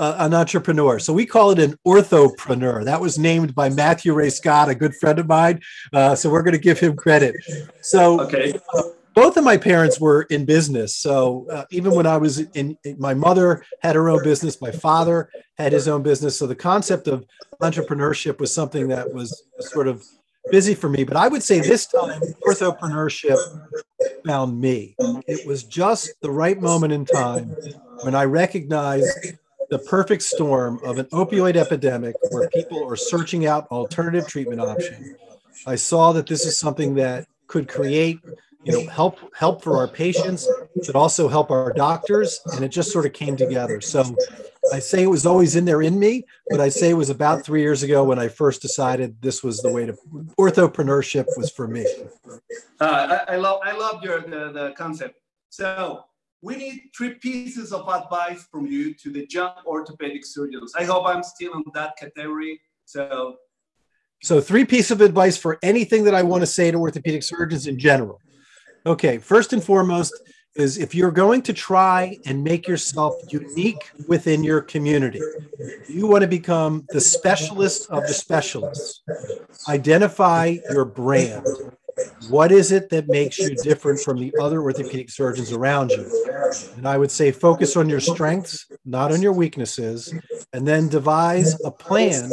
Uh, 0.00 0.16
an 0.18 0.32
entrepreneur. 0.32 0.98
So 0.98 1.12
we 1.12 1.26
call 1.26 1.50
it 1.50 1.58
an 1.58 1.76
orthopreneur. 1.86 2.84
That 2.84 3.00
was 3.00 3.18
named 3.18 3.54
by 3.54 3.68
Matthew 3.68 4.14
Ray 4.14 4.30
Scott, 4.30 4.70
a 4.70 4.74
good 4.74 4.94
friend 4.96 5.18
of 5.18 5.28
mine. 5.28 5.60
Uh, 5.92 6.14
so 6.14 6.30
we're 6.30 6.42
going 6.42 6.54
to 6.54 6.58
give 6.58 6.80
him 6.80 6.96
credit. 6.96 7.36
So 7.82 8.20
okay. 8.22 8.58
Uh, 8.74 8.82
both 9.12 9.36
of 9.36 9.44
my 9.44 9.58
parents 9.58 10.00
were 10.00 10.22
in 10.22 10.46
business. 10.46 10.96
So 10.96 11.46
uh, 11.50 11.64
even 11.70 11.94
when 11.94 12.06
I 12.06 12.16
was 12.16 12.38
in, 12.38 12.78
my 12.96 13.12
mother 13.12 13.62
had 13.82 13.94
her 13.94 14.08
own 14.08 14.22
business, 14.24 14.60
my 14.62 14.70
father 14.70 15.28
had 15.58 15.72
his 15.72 15.86
own 15.86 16.02
business. 16.02 16.38
So 16.38 16.46
the 16.46 16.54
concept 16.54 17.06
of 17.06 17.26
entrepreneurship 17.60 18.38
was 18.38 18.54
something 18.54 18.88
that 18.88 19.12
was 19.12 19.42
sort 19.58 19.88
of 19.88 20.02
busy 20.50 20.74
for 20.74 20.88
me. 20.88 21.04
But 21.04 21.18
I 21.18 21.28
would 21.28 21.42
say 21.42 21.60
this 21.60 21.86
time, 21.86 22.22
orthopreneurship 22.46 23.36
found 24.24 24.58
me. 24.58 24.94
It 25.26 25.46
was 25.46 25.64
just 25.64 26.12
the 26.22 26.30
right 26.30 26.58
moment 26.58 26.92
in 26.92 27.04
time 27.04 27.54
when 28.02 28.14
I 28.14 28.24
recognized 28.24 29.36
the 29.70 29.78
perfect 29.78 30.22
storm 30.22 30.80
of 30.84 30.98
an 30.98 31.06
opioid 31.06 31.56
epidemic 31.56 32.16
where 32.30 32.48
people 32.50 32.86
are 32.88 32.96
searching 32.96 33.46
out 33.46 33.66
alternative 33.68 34.26
treatment 34.26 34.60
options. 34.60 35.16
I 35.66 35.76
saw 35.76 36.12
that 36.12 36.26
this 36.26 36.44
is 36.44 36.58
something 36.58 36.94
that 36.96 37.26
could 37.46 37.68
create, 37.68 38.18
you 38.64 38.72
know, 38.72 38.90
help 38.90 39.18
help 39.34 39.62
for 39.62 39.76
our 39.76 39.88
patients, 39.88 40.48
but 40.86 40.94
also 40.94 41.28
help 41.28 41.50
our 41.50 41.72
doctors, 41.72 42.40
and 42.54 42.64
it 42.64 42.68
just 42.68 42.90
sort 42.90 43.06
of 43.06 43.12
came 43.12 43.36
together. 43.36 43.80
So 43.80 44.16
I 44.72 44.78
say 44.78 45.02
it 45.02 45.08
was 45.08 45.26
always 45.26 45.56
in 45.56 45.64
there 45.64 45.82
in 45.82 45.98
me, 45.98 46.24
but 46.48 46.60
I 46.60 46.68
say 46.68 46.90
it 46.90 46.94
was 46.94 47.10
about 47.10 47.44
three 47.44 47.60
years 47.60 47.82
ago 47.82 48.04
when 48.04 48.18
I 48.18 48.28
first 48.28 48.62
decided 48.62 49.20
this 49.22 49.42
was 49.42 49.60
the 49.60 49.70
way 49.70 49.86
to 49.86 49.92
orthopreneurship 50.38 51.26
was 51.36 51.50
for 51.50 51.66
me. 51.68 51.86
Uh, 52.80 53.20
I, 53.28 53.34
I, 53.34 53.36
love 53.36 53.60
I 53.64 53.72
love 53.72 54.02
your 54.02 54.20
the, 54.20 54.52
the 54.52 54.74
concept. 54.76 55.16
So 55.48 56.04
we 56.42 56.56
need 56.56 56.90
three 56.96 57.14
pieces 57.14 57.72
of 57.72 57.88
advice 57.88 58.46
from 58.50 58.66
you 58.66 58.94
to 58.94 59.12
the 59.12 59.26
young 59.30 59.52
orthopedic 59.66 60.24
surgeons. 60.24 60.72
I 60.76 60.84
hope 60.84 61.06
I'm 61.06 61.22
still 61.22 61.52
in 61.54 61.64
that 61.74 61.96
category. 61.98 62.60
So, 62.86 63.36
so 64.22 64.40
three 64.40 64.64
pieces 64.64 64.90
of 64.92 65.00
advice 65.00 65.36
for 65.36 65.58
anything 65.62 66.04
that 66.04 66.14
I 66.14 66.22
want 66.22 66.42
to 66.42 66.46
say 66.46 66.70
to 66.70 66.78
orthopedic 66.78 67.22
surgeons 67.22 67.66
in 67.66 67.78
general. 67.78 68.20
Okay, 68.86 69.18
first 69.18 69.52
and 69.52 69.62
foremost 69.62 70.14
is 70.56 70.78
if 70.78 70.94
you're 70.94 71.12
going 71.12 71.42
to 71.42 71.52
try 71.52 72.16
and 72.26 72.42
make 72.42 72.66
yourself 72.66 73.14
unique 73.28 73.90
within 74.08 74.42
your 74.42 74.60
community, 74.62 75.20
you 75.88 76.06
want 76.06 76.22
to 76.22 76.28
become 76.28 76.84
the 76.88 77.00
specialist 77.00 77.88
of 77.90 78.02
the 78.06 78.14
specialists. 78.14 79.02
Identify 79.68 80.56
your 80.70 80.84
brand. 80.84 81.46
What 82.28 82.52
is 82.52 82.72
it 82.72 82.90
that 82.90 83.08
makes 83.08 83.38
you 83.38 83.54
different 83.56 84.00
from 84.00 84.18
the 84.18 84.32
other 84.40 84.62
orthopedic 84.62 85.10
surgeons 85.10 85.52
around 85.52 85.90
you? 85.90 86.10
And 86.76 86.86
I 86.86 86.98
would 86.98 87.10
say 87.10 87.32
focus 87.32 87.76
on 87.76 87.88
your 87.88 88.00
strengths, 88.00 88.66
not 88.84 89.12
on 89.12 89.22
your 89.22 89.32
weaknesses, 89.32 90.14
and 90.52 90.66
then 90.66 90.88
devise 90.88 91.60
a 91.64 91.70
plan 91.70 92.30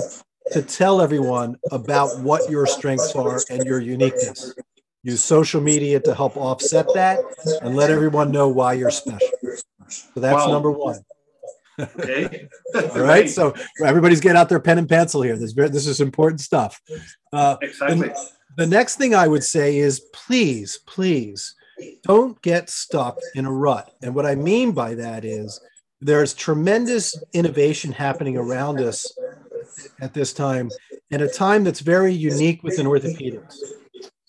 to 0.51 0.61
tell 0.61 1.01
everyone 1.01 1.57
about 1.71 2.19
what 2.19 2.49
your 2.49 2.65
strengths 2.65 3.15
are 3.15 3.39
and 3.49 3.63
your 3.63 3.79
uniqueness. 3.79 4.53
Use 5.03 5.23
social 5.23 5.61
media 5.61 5.99
to 6.01 6.13
help 6.13 6.35
offset 6.37 6.87
that 6.93 7.19
and 7.61 7.75
let 7.75 7.89
everyone 7.89 8.31
know 8.31 8.47
why 8.47 8.73
you're 8.73 8.91
special. 8.91 9.29
So 9.87 10.19
that's 10.19 10.45
wow. 10.45 10.51
number 10.51 10.71
one. 10.71 10.99
Okay. 11.79 12.49
All 12.75 13.01
right. 13.01 13.29
So 13.29 13.53
everybody's 13.83 14.19
getting 14.19 14.37
out 14.37 14.49
their 14.49 14.59
pen 14.59 14.77
and 14.77 14.89
pencil 14.89 15.21
here. 15.21 15.37
This, 15.37 15.53
this 15.53 15.87
is 15.87 16.01
important 16.01 16.41
stuff. 16.41 16.81
Uh, 17.31 17.57
exactly. 17.61 18.11
The 18.57 18.65
next 18.65 18.95
thing 18.95 19.13
I 19.13 19.27
would 19.27 19.43
say 19.43 19.77
is 19.77 19.99
please, 20.13 20.79
please 20.87 21.53
don't 22.01 22.41
get 22.41 22.71
stuck 22.71 23.19
in 23.35 23.45
a 23.45 23.51
rut. 23.51 23.93
And 24.01 24.15
what 24.15 24.25
I 24.25 24.33
mean 24.33 24.71
by 24.71 24.95
that 24.95 25.23
is 25.23 25.61
there's 26.01 26.33
tremendous 26.33 27.15
innovation 27.33 27.91
happening 27.91 28.35
around 28.35 28.79
us 28.79 29.15
at 30.01 30.15
this 30.15 30.33
time, 30.33 30.71
and 31.11 31.21
a 31.21 31.29
time 31.29 31.63
that's 31.63 31.81
very 31.81 32.11
unique 32.11 32.63
within 32.63 32.87
orthopedics. 32.87 33.57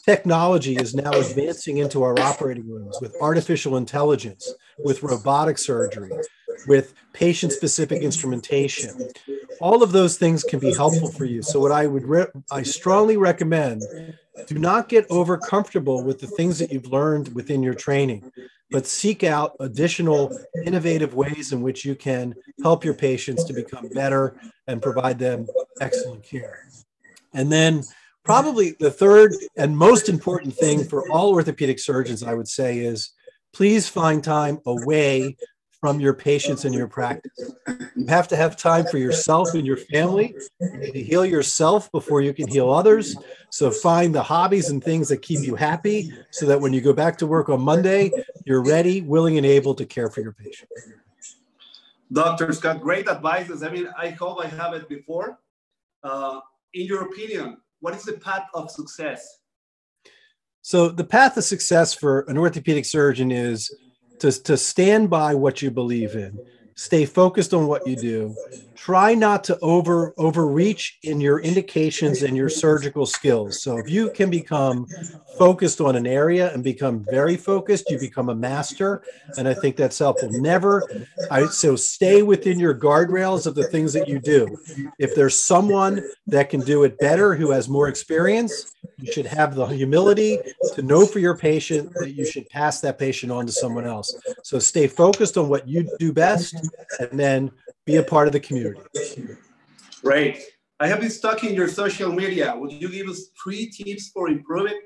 Technology 0.05 0.77
is 0.77 0.95
now 0.95 1.11
advancing 1.13 1.79
into 1.79 2.03
our 2.03 2.19
operating 2.21 2.69
rooms 2.69 2.99
with 3.01 3.17
artificial 3.23 3.79
intelligence, 3.79 4.53
with 4.79 5.03
robotic 5.03 5.57
surgery, 5.57 6.11
with 6.67 6.95
patient 7.13 7.53
specific 7.53 8.03
instrumentation. 8.03 9.11
All 9.61 9.83
of 9.83 9.93
those 9.93 10.19
things 10.19 10.45
can 10.45 10.59
be 10.59 10.75
helpful 10.75 11.11
for 11.11 11.25
you. 11.25 11.43
So, 11.43 11.61
what 11.61 11.73
I 11.73 11.87
would, 11.87 12.05
re- 12.05 12.27
I 12.51 12.63
strongly 12.63 13.17
recommend 13.17 13.83
do 14.47 14.59
not 14.59 14.89
get 14.89 15.07
over 15.11 15.37
comfortable 15.37 16.03
with 16.03 16.21
the 16.21 16.27
things 16.27 16.59
that 16.59 16.73
you've 16.73 16.87
learned 16.87 17.35
within 17.35 17.63
your 17.63 17.75
training, 17.75 18.31
but 18.71 18.87
seek 18.87 19.25
out 19.25 19.57
additional 19.61 20.39
innovative 20.65 21.15
ways 21.15 21.53
in 21.53 21.61
which 21.61 21.85
you 21.85 21.95
can 21.95 22.35
help 22.63 22.85
your 22.85 22.95
patients 22.95 23.45
to 23.45 23.53
become 23.53 23.89
better 23.89 24.39
and 24.67 24.83
provide 24.83 25.19
them 25.19 25.47
excellent 25.81 26.23
care. 26.23 26.67
And 27.35 27.51
then, 27.51 27.83
probably 28.25 28.77
the 28.79 28.91
third 28.91 29.35
and 29.57 29.77
most 29.77 30.09
important 30.09 30.55
thing 30.55 30.85
for 30.85 31.11
all 31.11 31.31
orthopedic 31.31 31.79
surgeons, 31.79 32.23
I 32.23 32.35
would 32.35 32.49
say, 32.49 32.79
is 32.79 33.11
please 33.53 33.89
find 33.89 34.23
time 34.23 34.61
away 34.67 35.37
from 35.81 36.01
your 36.01 36.13
patients 36.13 36.65
and 36.65 36.75
your 36.75 36.89
practice. 36.89 37.55
You 37.95 38.07
have 38.09 38.27
to 38.29 38.37
have 38.37 38.57
time 38.57 38.85
for 38.87 38.99
yourself 38.99 39.55
and 39.55 39.67
your 39.67 39.77
family 39.77 40.35
to 40.61 41.03
heal 41.03 41.25
yourself 41.25 41.91
before 41.93 42.21
you 42.21 42.35
can 42.35 42.49
heal 42.49 42.71
others. 42.71 43.17
So 43.51 43.71
find 43.71 44.15
the 44.15 44.23
hobbies 44.23 44.71
and 44.71 44.83
things 44.83 45.09
that 45.09 45.23
keep 45.23 45.41
you 45.41 45.55
happy 45.55 46.13
so 46.31 46.47
that 46.47 46.61
when 46.61 46.73
you 46.73 46.81
go 46.81 46.93
back 46.93 47.17
to 47.19 47.27
work 47.27 47.49
on 47.49 47.61
Monday, 47.61 48.11
you're 48.45 48.65
ready, 48.65 49.03
willing, 49.03 49.37
and 49.37 49.47
able 49.47 49.75
to 49.77 49.87
care 49.87 50.11
for 50.11 50.21
your 50.21 50.33
patient. 50.33 50.69
Dr. 52.13 52.53
Scott, 52.53 52.81
great 52.81 53.09
advices. 53.09 53.63
I 53.63 53.71
mean, 53.71 53.89
I 53.97 54.11
hope 54.11 54.43
I 54.43 54.49
have 54.49 54.75
it 54.75 54.89
before. 54.89 55.39
Uh, 56.03 56.41
in 56.75 56.87
your 56.87 57.03
opinion, 57.03 57.59
what 57.81 57.95
is 57.95 58.03
the 58.03 58.15
path 58.15 58.49
of 58.55 58.71
success? 58.71 59.39
So, 60.63 60.89
the 60.89 61.05
path 61.05 61.37
of 61.37 61.45
success 61.45 61.95
for 61.95 62.21
an 62.23 62.37
orthopedic 62.37 62.85
surgeon 62.85 63.31
is 63.31 63.71
to, 64.21 64.33
to 64.43 64.57
stand 64.57 65.11
by 65.11 65.35
what 65.35 65.63
you 65.63 65.71
believe 65.71 66.15
in 66.15 66.39
stay 66.79 67.05
focused 67.05 67.53
on 67.53 67.67
what 67.67 67.85
you 67.87 67.97
do. 67.97 68.35
Try 68.77 69.13
not 69.15 69.43
to 69.45 69.59
over 69.61 70.15
overreach 70.17 70.99
in 71.03 71.21
your 71.21 71.41
indications 71.41 72.23
and 72.23 72.37
your 72.37 72.49
surgical 72.49 73.05
skills. 73.05 73.61
So 73.61 73.79
if 73.79 73.91
you 73.91 74.11
can 74.11 74.31
become 74.31 74.87
focused 75.37 75.81
on 75.81 75.97
an 75.97 76.07
area 76.07 76.53
and 76.53 76.63
become 76.63 77.05
very 77.05 77.37
focused 77.37 77.91
you 77.91 77.99
become 77.99 78.29
a 78.29 78.35
master. 78.35 79.03
And 79.37 79.49
i 79.49 79.55
think 79.55 79.77
that's 79.77 79.99
helpful 79.99 80.31
never 80.31 80.89
i 81.31 81.47
so 81.47 81.75
stay 81.75 82.23
within 82.23 82.59
your 82.61 82.75
guardrails 82.75 83.47
of 83.47 83.57
the 83.57 83.65
things 83.65 83.93
that 83.93 84.09
you 84.09 84.21
do. 84.21 84.61
If 84.99 85.15
there's 85.17 85.39
someone 85.39 86.05
that 86.29 86.49
can 86.49 86.61
do 86.63 86.85
it 86.85 86.99
better 87.01 87.35
who 87.35 87.51
has 87.51 87.69
more 87.69 87.89
experience 87.89 88.73
you 89.01 89.11
should 89.13 89.27
have 89.27 89.55
the 89.55 89.67
humility 89.67 90.39
to 90.75 90.83
know 90.83 91.07
for 91.07 91.19
your 91.19 91.37
patient 91.37 91.93
that 91.95 92.13
you 92.13 92.25
should 92.25 92.49
pass 92.49 92.81
that 92.81 92.99
patient 92.99 93.31
on 93.33 93.47
to 93.47 93.53
someone 93.53 93.87
else. 93.87 94.15
So 94.43 94.59
stay 94.59 94.87
focused 94.87 95.37
on 95.37 95.49
what 95.49 95.69
you 95.69 95.89
do 95.99 96.13
best 96.13 96.68
and 97.01 97.19
then 97.19 97.51
be 97.87 97.97
a 97.97 98.03
part 98.03 98.27
of 98.27 98.33
the 98.33 98.41
community. 98.41 98.81
Great. 100.03 100.43
I 100.81 100.87
have 100.87 101.01
been 101.01 101.11
stuck 101.11 101.43
in 101.43 101.55
your 101.55 101.69
social 101.69 102.13
media. 102.13 102.55
Would 102.57 102.73
you 102.73 102.89
give 102.89 103.09
us 103.09 103.31
three 103.43 103.69
tips 103.71 104.11
for 104.11 104.29
improving? 104.29 104.81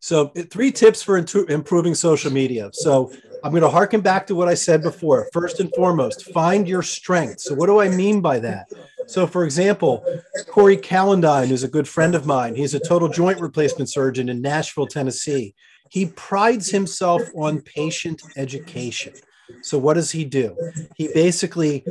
So, 0.00 0.30
eh, 0.36 0.44
three 0.50 0.70
tips 0.70 1.02
for 1.02 1.16
improving 1.16 1.94
social 1.94 2.30
media. 2.30 2.70
So, 2.72 3.12
I'm 3.42 3.52
going 3.52 3.62
to 3.62 3.68
harken 3.68 4.00
back 4.00 4.26
to 4.26 4.34
what 4.34 4.48
I 4.48 4.54
said 4.54 4.82
before. 4.82 5.28
First 5.32 5.60
and 5.60 5.72
foremost, 5.74 6.32
find 6.32 6.68
your 6.68 6.82
strengths. 6.82 7.44
So, 7.44 7.54
what 7.54 7.66
do 7.66 7.80
I 7.80 7.88
mean 7.88 8.20
by 8.20 8.38
that? 8.40 8.66
So, 9.06 9.26
for 9.26 9.44
example, 9.44 10.04
Corey 10.48 10.76
Calendine 10.76 11.50
is 11.50 11.62
a 11.62 11.68
good 11.68 11.88
friend 11.88 12.14
of 12.14 12.26
mine. 12.26 12.56
He's 12.56 12.74
a 12.74 12.80
total 12.80 13.08
joint 13.08 13.40
replacement 13.40 13.88
surgeon 13.88 14.28
in 14.28 14.42
Nashville, 14.42 14.86
Tennessee. 14.86 15.54
He 15.90 16.06
prides 16.06 16.70
himself 16.70 17.22
on 17.36 17.60
patient 17.60 18.20
education. 18.36 19.14
So 19.62 19.78
what 19.78 19.94
does 19.94 20.10
he 20.10 20.24
do? 20.24 20.56
He 20.96 21.08
basically 21.12 21.84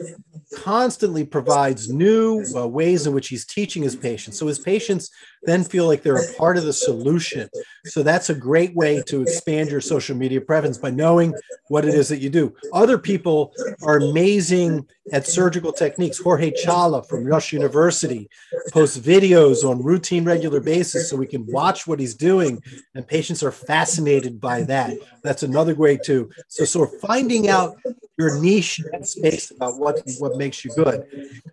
constantly 0.55 1.25
provides 1.25 1.89
new 1.89 2.43
uh, 2.55 2.67
ways 2.67 3.07
in 3.07 3.13
which 3.13 3.27
he's 3.27 3.45
teaching 3.45 3.83
his 3.83 3.95
patients. 3.95 4.37
So 4.37 4.47
his 4.47 4.59
patients 4.59 5.09
then 5.45 5.63
feel 5.63 5.87
like 5.87 6.03
they're 6.03 6.17
a 6.17 6.33
part 6.33 6.57
of 6.57 6.65
the 6.65 6.73
solution. 6.73 7.49
So 7.85 8.03
that's 8.03 8.29
a 8.29 8.35
great 8.35 8.75
way 8.75 9.01
to 9.07 9.21
expand 9.21 9.69
your 9.69 9.81
social 9.81 10.15
media 10.15 10.41
presence 10.41 10.77
by 10.77 10.91
knowing 10.91 11.33
what 11.67 11.85
it 11.85 11.93
is 11.93 12.09
that 12.09 12.19
you 12.19 12.29
do. 12.29 12.53
Other 12.73 12.97
people 12.97 13.53
are 13.83 13.97
amazing 13.97 14.87
at 15.11 15.27
surgical 15.27 15.71
techniques. 15.71 16.17
Jorge 16.17 16.51
Chahla 16.51 17.07
from 17.07 17.25
Rush 17.25 17.53
University 17.53 18.29
posts 18.71 18.97
videos 18.97 19.63
on 19.67 19.83
routine, 19.83 20.25
regular 20.25 20.59
basis 20.59 21.09
so 21.09 21.15
we 21.15 21.27
can 21.27 21.45
watch 21.47 21.85
what 21.85 21.99
he's 21.99 22.15
doing, 22.15 22.61
and 22.95 23.07
patients 23.07 23.43
are 23.43 23.51
fascinated 23.51 24.41
by 24.41 24.63
that. 24.63 24.93
That's 25.23 25.43
another 25.43 25.75
way 25.75 25.97
too. 25.97 26.31
So, 26.47 26.65
so 26.65 26.85
finding 26.85 27.49
out 27.49 27.77
your 28.17 28.39
niche 28.39 28.81
and 28.93 29.05
space 29.05 29.51
about 29.51 29.77
what 29.77 30.01
what 30.19 30.37
makes 30.37 30.63
you 30.63 30.71
good. 30.75 31.05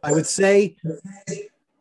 I 0.03 0.13
would 0.13 0.27
say 0.27 0.77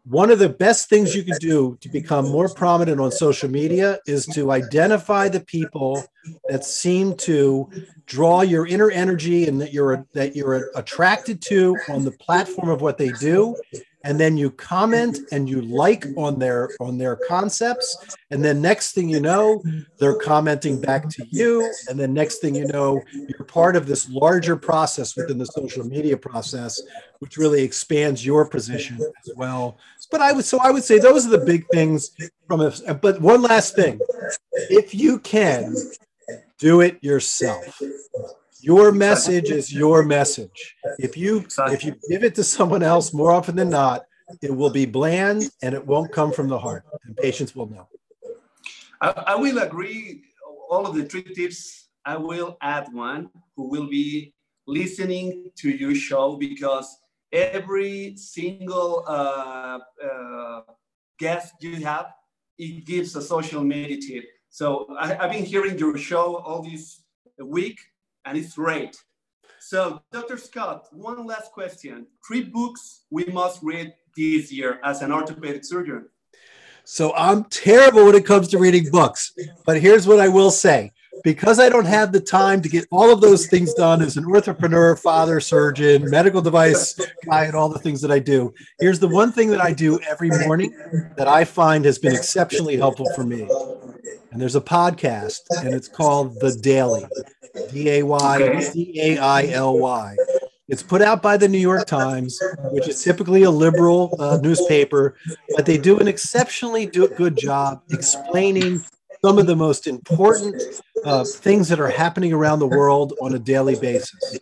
one 0.03 0.31
of 0.31 0.39
the 0.39 0.49
best 0.49 0.89
things 0.89 1.15
you 1.15 1.23
can 1.23 1.37
do 1.37 1.77
to 1.79 1.89
become 1.89 2.29
more 2.29 2.49
prominent 2.49 2.99
on 2.99 3.11
social 3.11 3.49
media 3.49 3.99
is 4.07 4.25
to 4.25 4.51
identify 4.51 5.29
the 5.29 5.41
people 5.41 6.03
that 6.49 6.65
seem 6.65 7.15
to 7.15 7.69
draw 8.07 8.41
your 8.41 8.65
inner 8.65 8.89
energy 8.89 9.47
and 9.47 9.61
that 9.61 9.73
you're 9.73 10.05
that 10.13 10.35
you're 10.35 10.71
attracted 10.75 11.41
to 11.41 11.77
on 11.87 12.03
the 12.03 12.11
platform 12.13 12.69
of 12.69 12.81
what 12.81 12.97
they 12.97 13.11
do 13.13 13.55
and 14.03 14.19
then 14.19 14.37
you 14.37 14.51
comment 14.51 15.19
and 15.31 15.49
you 15.49 15.61
like 15.61 16.05
on 16.17 16.39
their 16.39 16.69
on 16.79 16.97
their 16.97 17.15
concepts. 17.27 18.17
And 18.31 18.43
then 18.43 18.61
next 18.61 18.93
thing 18.93 19.09
you 19.09 19.19
know 19.19 19.61
they're 19.99 20.17
commenting 20.17 20.79
back 20.81 21.09
to 21.09 21.25
you. 21.29 21.71
And 21.89 21.99
then 21.99 22.13
next 22.13 22.39
thing 22.39 22.55
you 22.55 22.67
know 22.67 23.01
you're 23.13 23.45
part 23.45 23.75
of 23.75 23.85
this 23.85 24.09
larger 24.09 24.55
process 24.55 25.15
within 25.15 25.37
the 25.37 25.45
social 25.45 25.85
media 25.85 26.17
process 26.17 26.81
which 27.19 27.37
really 27.37 27.61
expands 27.61 28.25
your 28.25 28.45
position 28.45 28.99
as 28.99 29.33
well. 29.35 29.77
But 30.09 30.21
i 30.21 30.31
would 30.31 30.45
so 30.45 30.59
i 30.59 30.71
would 30.71 30.83
say 30.83 30.99
those 30.99 31.25
are 31.25 31.29
the 31.29 31.45
big 31.45 31.65
things 31.71 32.11
from 32.47 32.61
a 32.61 32.93
but 32.93 33.21
one 33.21 33.41
last 33.41 33.75
thing. 33.75 33.99
If 34.69 34.93
you 34.93 35.19
can 35.19 35.75
do 36.57 36.81
it 36.81 36.97
yourself 37.01 37.81
your 38.63 38.91
message 38.91 39.49
is 39.49 39.73
your 39.73 40.03
message. 40.03 40.75
If 40.99 41.17
you 41.17 41.45
if 41.67 41.83
you 41.83 41.95
give 42.09 42.23
it 42.23 42.35
to 42.35 42.43
someone 42.43 42.83
else 42.83 43.13
more 43.13 43.31
often 43.31 43.55
than 43.55 43.69
not, 43.69 44.05
it 44.41 44.55
will 44.55 44.69
be 44.69 44.85
bland 44.85 45.49
and 45.61 45.73
it 45.73 45.85
won't 45.85 46.11
come 46.11 46.31
from 46.31 46.47
the 46.47 46.59
heart, 46.59 46.83
and 47.05 47.15
patients 47.17 47.55
will 47.55 47.69
know. 47.69 47.87
I, 49.01 49.09
I 49.27 49.35
will 49.35 49.59
agree. 49.59 50.23
All 50.69 50.85
of 50.87 50.95
the 50.95 51.05
three 51.05 51.23
tips. 51.23 51.89
I 52.03 52.17
will 52.17 52.57
add 52.61 52.87
one 52.93 53.29
who 53.55 53.69
will 53.69 53.87
be 53.87 54.33
listening 54.65 55.51
to 55.57 55.69
your 55.69 55.93
show 55.93 56.35
because 56.35 56.97
every 57.31 58.15
single 58.17 59.03
uh, 59.07 59.79
uh, 60.03 60.61
guest 61.19 61.53
you 61.61 61.85
have, 61.85 62.07
it 62.57 62.85
gives 62.85 63.15
a 63.15 63.21
social 63.21 63.63
media 63.63 63.97
tip. 64.01 64.23
So 64.49 64.87
I, 64.99 65.13
have 65.13 65.31
been 65.31 65.45
hearing 65.45 65.77
your 65.77 65.97
show 65.97 66.37
all 66.37 66.61
this 66.63 67.03
week, 67.39 67.79
and 68.25 68.37
it's 68.37 68.55
great. 68.55 68.97
So, 69.59 70.01
Dr. 70.11 70.37
Scott, 70.37 70.87
one 70.91 71.25
last 71.25 71.51
question. 71.51 72.07
Three 72.27 72.43
books 72.43 73.05
we 73.09 73.25
must 73.25 73.61
read 73.61 73.93
this 74.17 74.51
year 74.51 74.79
as 74.83 75.01
an 75.01 75.11
orthopedic 75.11 75.63
surgeon. 75.63 76.07
So, 76.83 77.13
I'm 77.15 77.43
terrible 77.45 78.05
when 78.05 78.15
it 78.15 78.25
comes 78.25 78.47
to 78.49 78.57
reading 78.57 78.89
books, 78.91 79.33
but 79.65 79.79
here's 79.79 80.07
what 80.07 80.19
I 80.19 80.27
will 80.27 80.51
say 80.51 80.91
because 81.23 81.59
I 81.59 81.69
don't 81.69 81.85
have 81.85 82.11
the 82.11 82.19
time 82.19 82.61
to 82.61 82.69
get 82.69 82.87
all 82.91 83.11
of 83.13 83.21
those 83.21 83.47
things 83.47 83.73
done 83.73 84.01
as 84.01 84.17
an 84.17 84.25
entrepreneur, 84.25 84.95
father, 84.95 85.39
surgeon, 85.39 86.09
medical 86.09 86.41
device 86.41 86.99
guy, 87.25 87.45
and 87.45 87.55
all 87.55 87.69
the 87.69 87.79
things 87.79 88.01
that 88.01 88.11
I 88.11 88.19
do, 88.19 88.53
here's 88.79 88.99
the 88.99 89.07
one 89.07 89.31
thing 89.31 89.49
that 89.49 89.61
I 89.61 89.73
do 89.73 89.99
every 90.09 90.29
morning 90.29 90.73
that 91.17 91.27
I 91.27 91.43
find 91.43 91.85
has 91.85 91.99
been 91.99 92.15
exceptionally 92.15 92.77
helpful 92.77 93.07
for 93.15 93.23
me. 93.23 93.47
And 94.31 94.41
there's 94.41 94.55
a 94.55 94.61
podcast, 94.61 95.41
and 95.59 95.73
it's 95.73 95.89
called 95.89 96.39
The 96.39 96.55
Daily, 96.55 97.05
D 97.71 97.89
A 97.89 98.03
Y 98.03 98.59
C 98.59 98.93
A 98.99 99.17
I 99.17 99.47
L 99.47 99.77
Y. 99.77 100.15
It's 100.67 100.83
put 100.83 101.01
out 101.01 101.21
by 101.21 101.35
the 101.35 101.49
New 101.49 101.57
York 101.57 101.85
Times, 101.85 102.41
which 102.71 102.87
is 102.87 103.03
typically 103.03 103.43
a 103.43 103.51
liberal 103.51 104.15
uh, 104.19 104.39
newspaper, 104.41 105.17
but 105.55 105.65
they 105.65 105.77
do 105.77 105.99
an 105.99 106.07
exceptionally 106.07 106.85
do- 106.85 107.09
good 107.09 107.35
job 107.35 107.81
explaining 107.91 108.81
some 109.23 109.37
of 109.37 109.47
the 109.47 109.55
most 109.55 109.85
important 109.85 110.61
uh, 111.03 111.23
things 111.23 111.67
that 111.69 111.79
are 111.79 111.89
happening 111.89 112.33
around 112.33 112.59
the 112.59 112.67
world 112.67 113.13
on 113.21 113.35
a 113.35 113.39
daily 113.39 113.75
basis. 113.75 114.39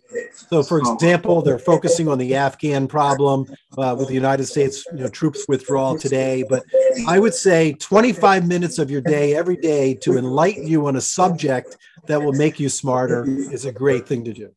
So, 0.49 0.63
for 0.63 0.79
example, 0.79 1.41
they're 1.41 1.59
focusing 1.59 2.07
on 2.07 2.17
the 2.17 2.35
Afghan 2.35 2.87
problem 2.87 3.45
uh, 3.77 3.95
with 3.97 4.07
the 4.07 4.13
United 4.13 4.45
States 4.45 4.85
you 4.93 4.99
know, 4.99 5.07
troops 5.09 5.45
withdrawal 5.47 5.97
today. 5.97 6.43
But 6.47 6.63
I 7.07 7.19
would 7.19 7.33
say 7.33 7.73
25 7.73 8.47
minutes 8.47 8.79
of 8.79 8.89
your 8.89 9.01
day 9.01 9.35
every 9.35 9.57
day 9.57 9.93
to 9.95 10.17
enlighten 10.17 10.67
you 10.67 10.87
on 10.87 10.95
a 10.95 11.01
subject 11.01 11.77
that 12.07 12.21
will 12.21 12.33
make 12.33 12.59
you 12.59 12.69
smarter 12.69 13.25
is 13.27 13.65
a 13.65 13.71
great 13.71 14.07
thing 14.07 14.23
to 14.25 14.33
do. 14.33 14.51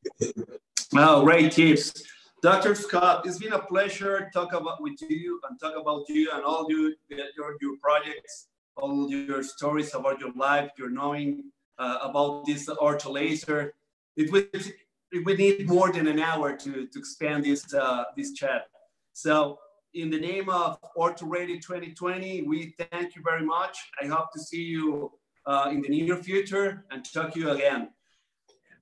Well, 0.92 1.24
great 1.24 1.52
tips. 1.52 2.02
Dr. 2.42 2.74
Scott, 2.74 3.24
it's 3.24 3.38
been 3.38 3.52
a 3.52 3.59
pleasure 3.59 4.28
talk 4.35 4.52
about 4.52 4.83
with 4.83 5.00
you 5.09 5.40
and 5.48 5.61
talk 5.61 5.74
about 5.81 6.09
you 6.09 6.28
and 6.35 6.42
all 6.44 6.66
you, 6.68 6.94
your, 7.09 7.57
your 7.61 7.76
projects 7.81 8.48
all 8.76 9.11
your 9.11 9.42
stories 9.42 9.94
about 9.94 10.20
your 10.20 10.33
life, 10.33 10.70
your 10.78 10.90
knowing 10.90 11.44
uh, 11.78 11.98
about 12.02 12.44
this 12.46 12.68
ortho 12.68 13.12
laser. 13.12 13.74
It 14.16 14.31
would 14.33 14.48
it 14.55 15.24
would 15.26 15.38
need 15.38 15.68
more 15.68 15.92
than 15.92 16.07
an 16.07 16.18
hour 16.18 16.57
to, 16.57 16.87
to 16.87 16.98
expand 16.98 17.44
this 17.44 17.72
uh, 17.74 18.05
this 18.16 18.33
chat. 18.33 18.68
So 19.12 19.59
in 19.94 20.11
the 20.11 20.18
name 20.18 20.48
of 20.48 20.78
Ortho 20.96 21.24
Ready 21.24 21.59
2020, 21.59 22.42
we 22.42 22.74
thank 22.78 23.14
you 23.14 23.22
very 23.22 23.44
much. 23.44 23.76
I 24.02 24.07
hope 24.07 24.33
to 24.33 24.40
see 24.40 24.62
you 24.62 25.12
uh, 25.46 25.68
in 25.70 25.83
the 25.83 25.88
near 25.88 26.16
future 26.16 26.85
and 26.90 27.05
talk 27.12 27.33
to 27.35 27.40
you 27.40 27.50
again. 27.50 27.90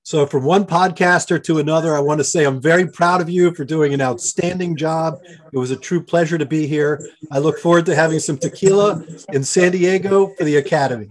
So, 0.02 0.26
from 0.26 0.44
one 0.44 0.64
podcaster 0.64 1.42
to 1.44 1.58
another, 1.58 1.94
I 1.94 2.00
want 2.00 2.18
to 2.18 2.24
say 2.24 2.44
I'm 2.44 2.60
very 2.60 2.86
proud 2.86 3.20
of 3.20 3.28
you 3.28 3.54
for 3.54 3.64
doing 3.64 3.92
an 3.92 4.00
outstanding 4.00 4.74
job. 4.74 5.20
It 5.52 5.58
was 5.58 5.70
a 5.70 5.76
true 5.76 6.02
pleasure 6.02 6.38
to 6.38 6.46
be 6.46 6.66
here. 6.66 7.06
I 7.30 7.38
look 7.38 7.58
forward 7.58 7.86
to 7.86 7.94
having 7.94 8.18
some 8.18 8.38
tequila 8.38 9.04
in 9.32 9.44
San 9.44 9.72
Diego 9.72 10.28
for 10.38 10.44
the 10.44 10.56
Academy. 10.56 11.10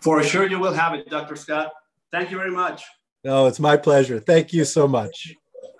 For 0.00 0.22
sure, 0.22 0.48
you 0.48 0.58
will 0.58 0.72
have 0.72 0.94
it, 0.94 1.08
Dr. 1.10 1.36
Scott. 1.36 1.72
Thank 2.10 2.30
you 2.30 2.38
very 2.38 2.50
much. 2.50 2.82
No, 3.24 3.46
it's 3.46 3.60
my 3.60 3.76
pleasure. 3.76 4.20
Thank 4.20 4.52
you 4.52 4.64
so 4.64 4.88
much. 4.88 5.34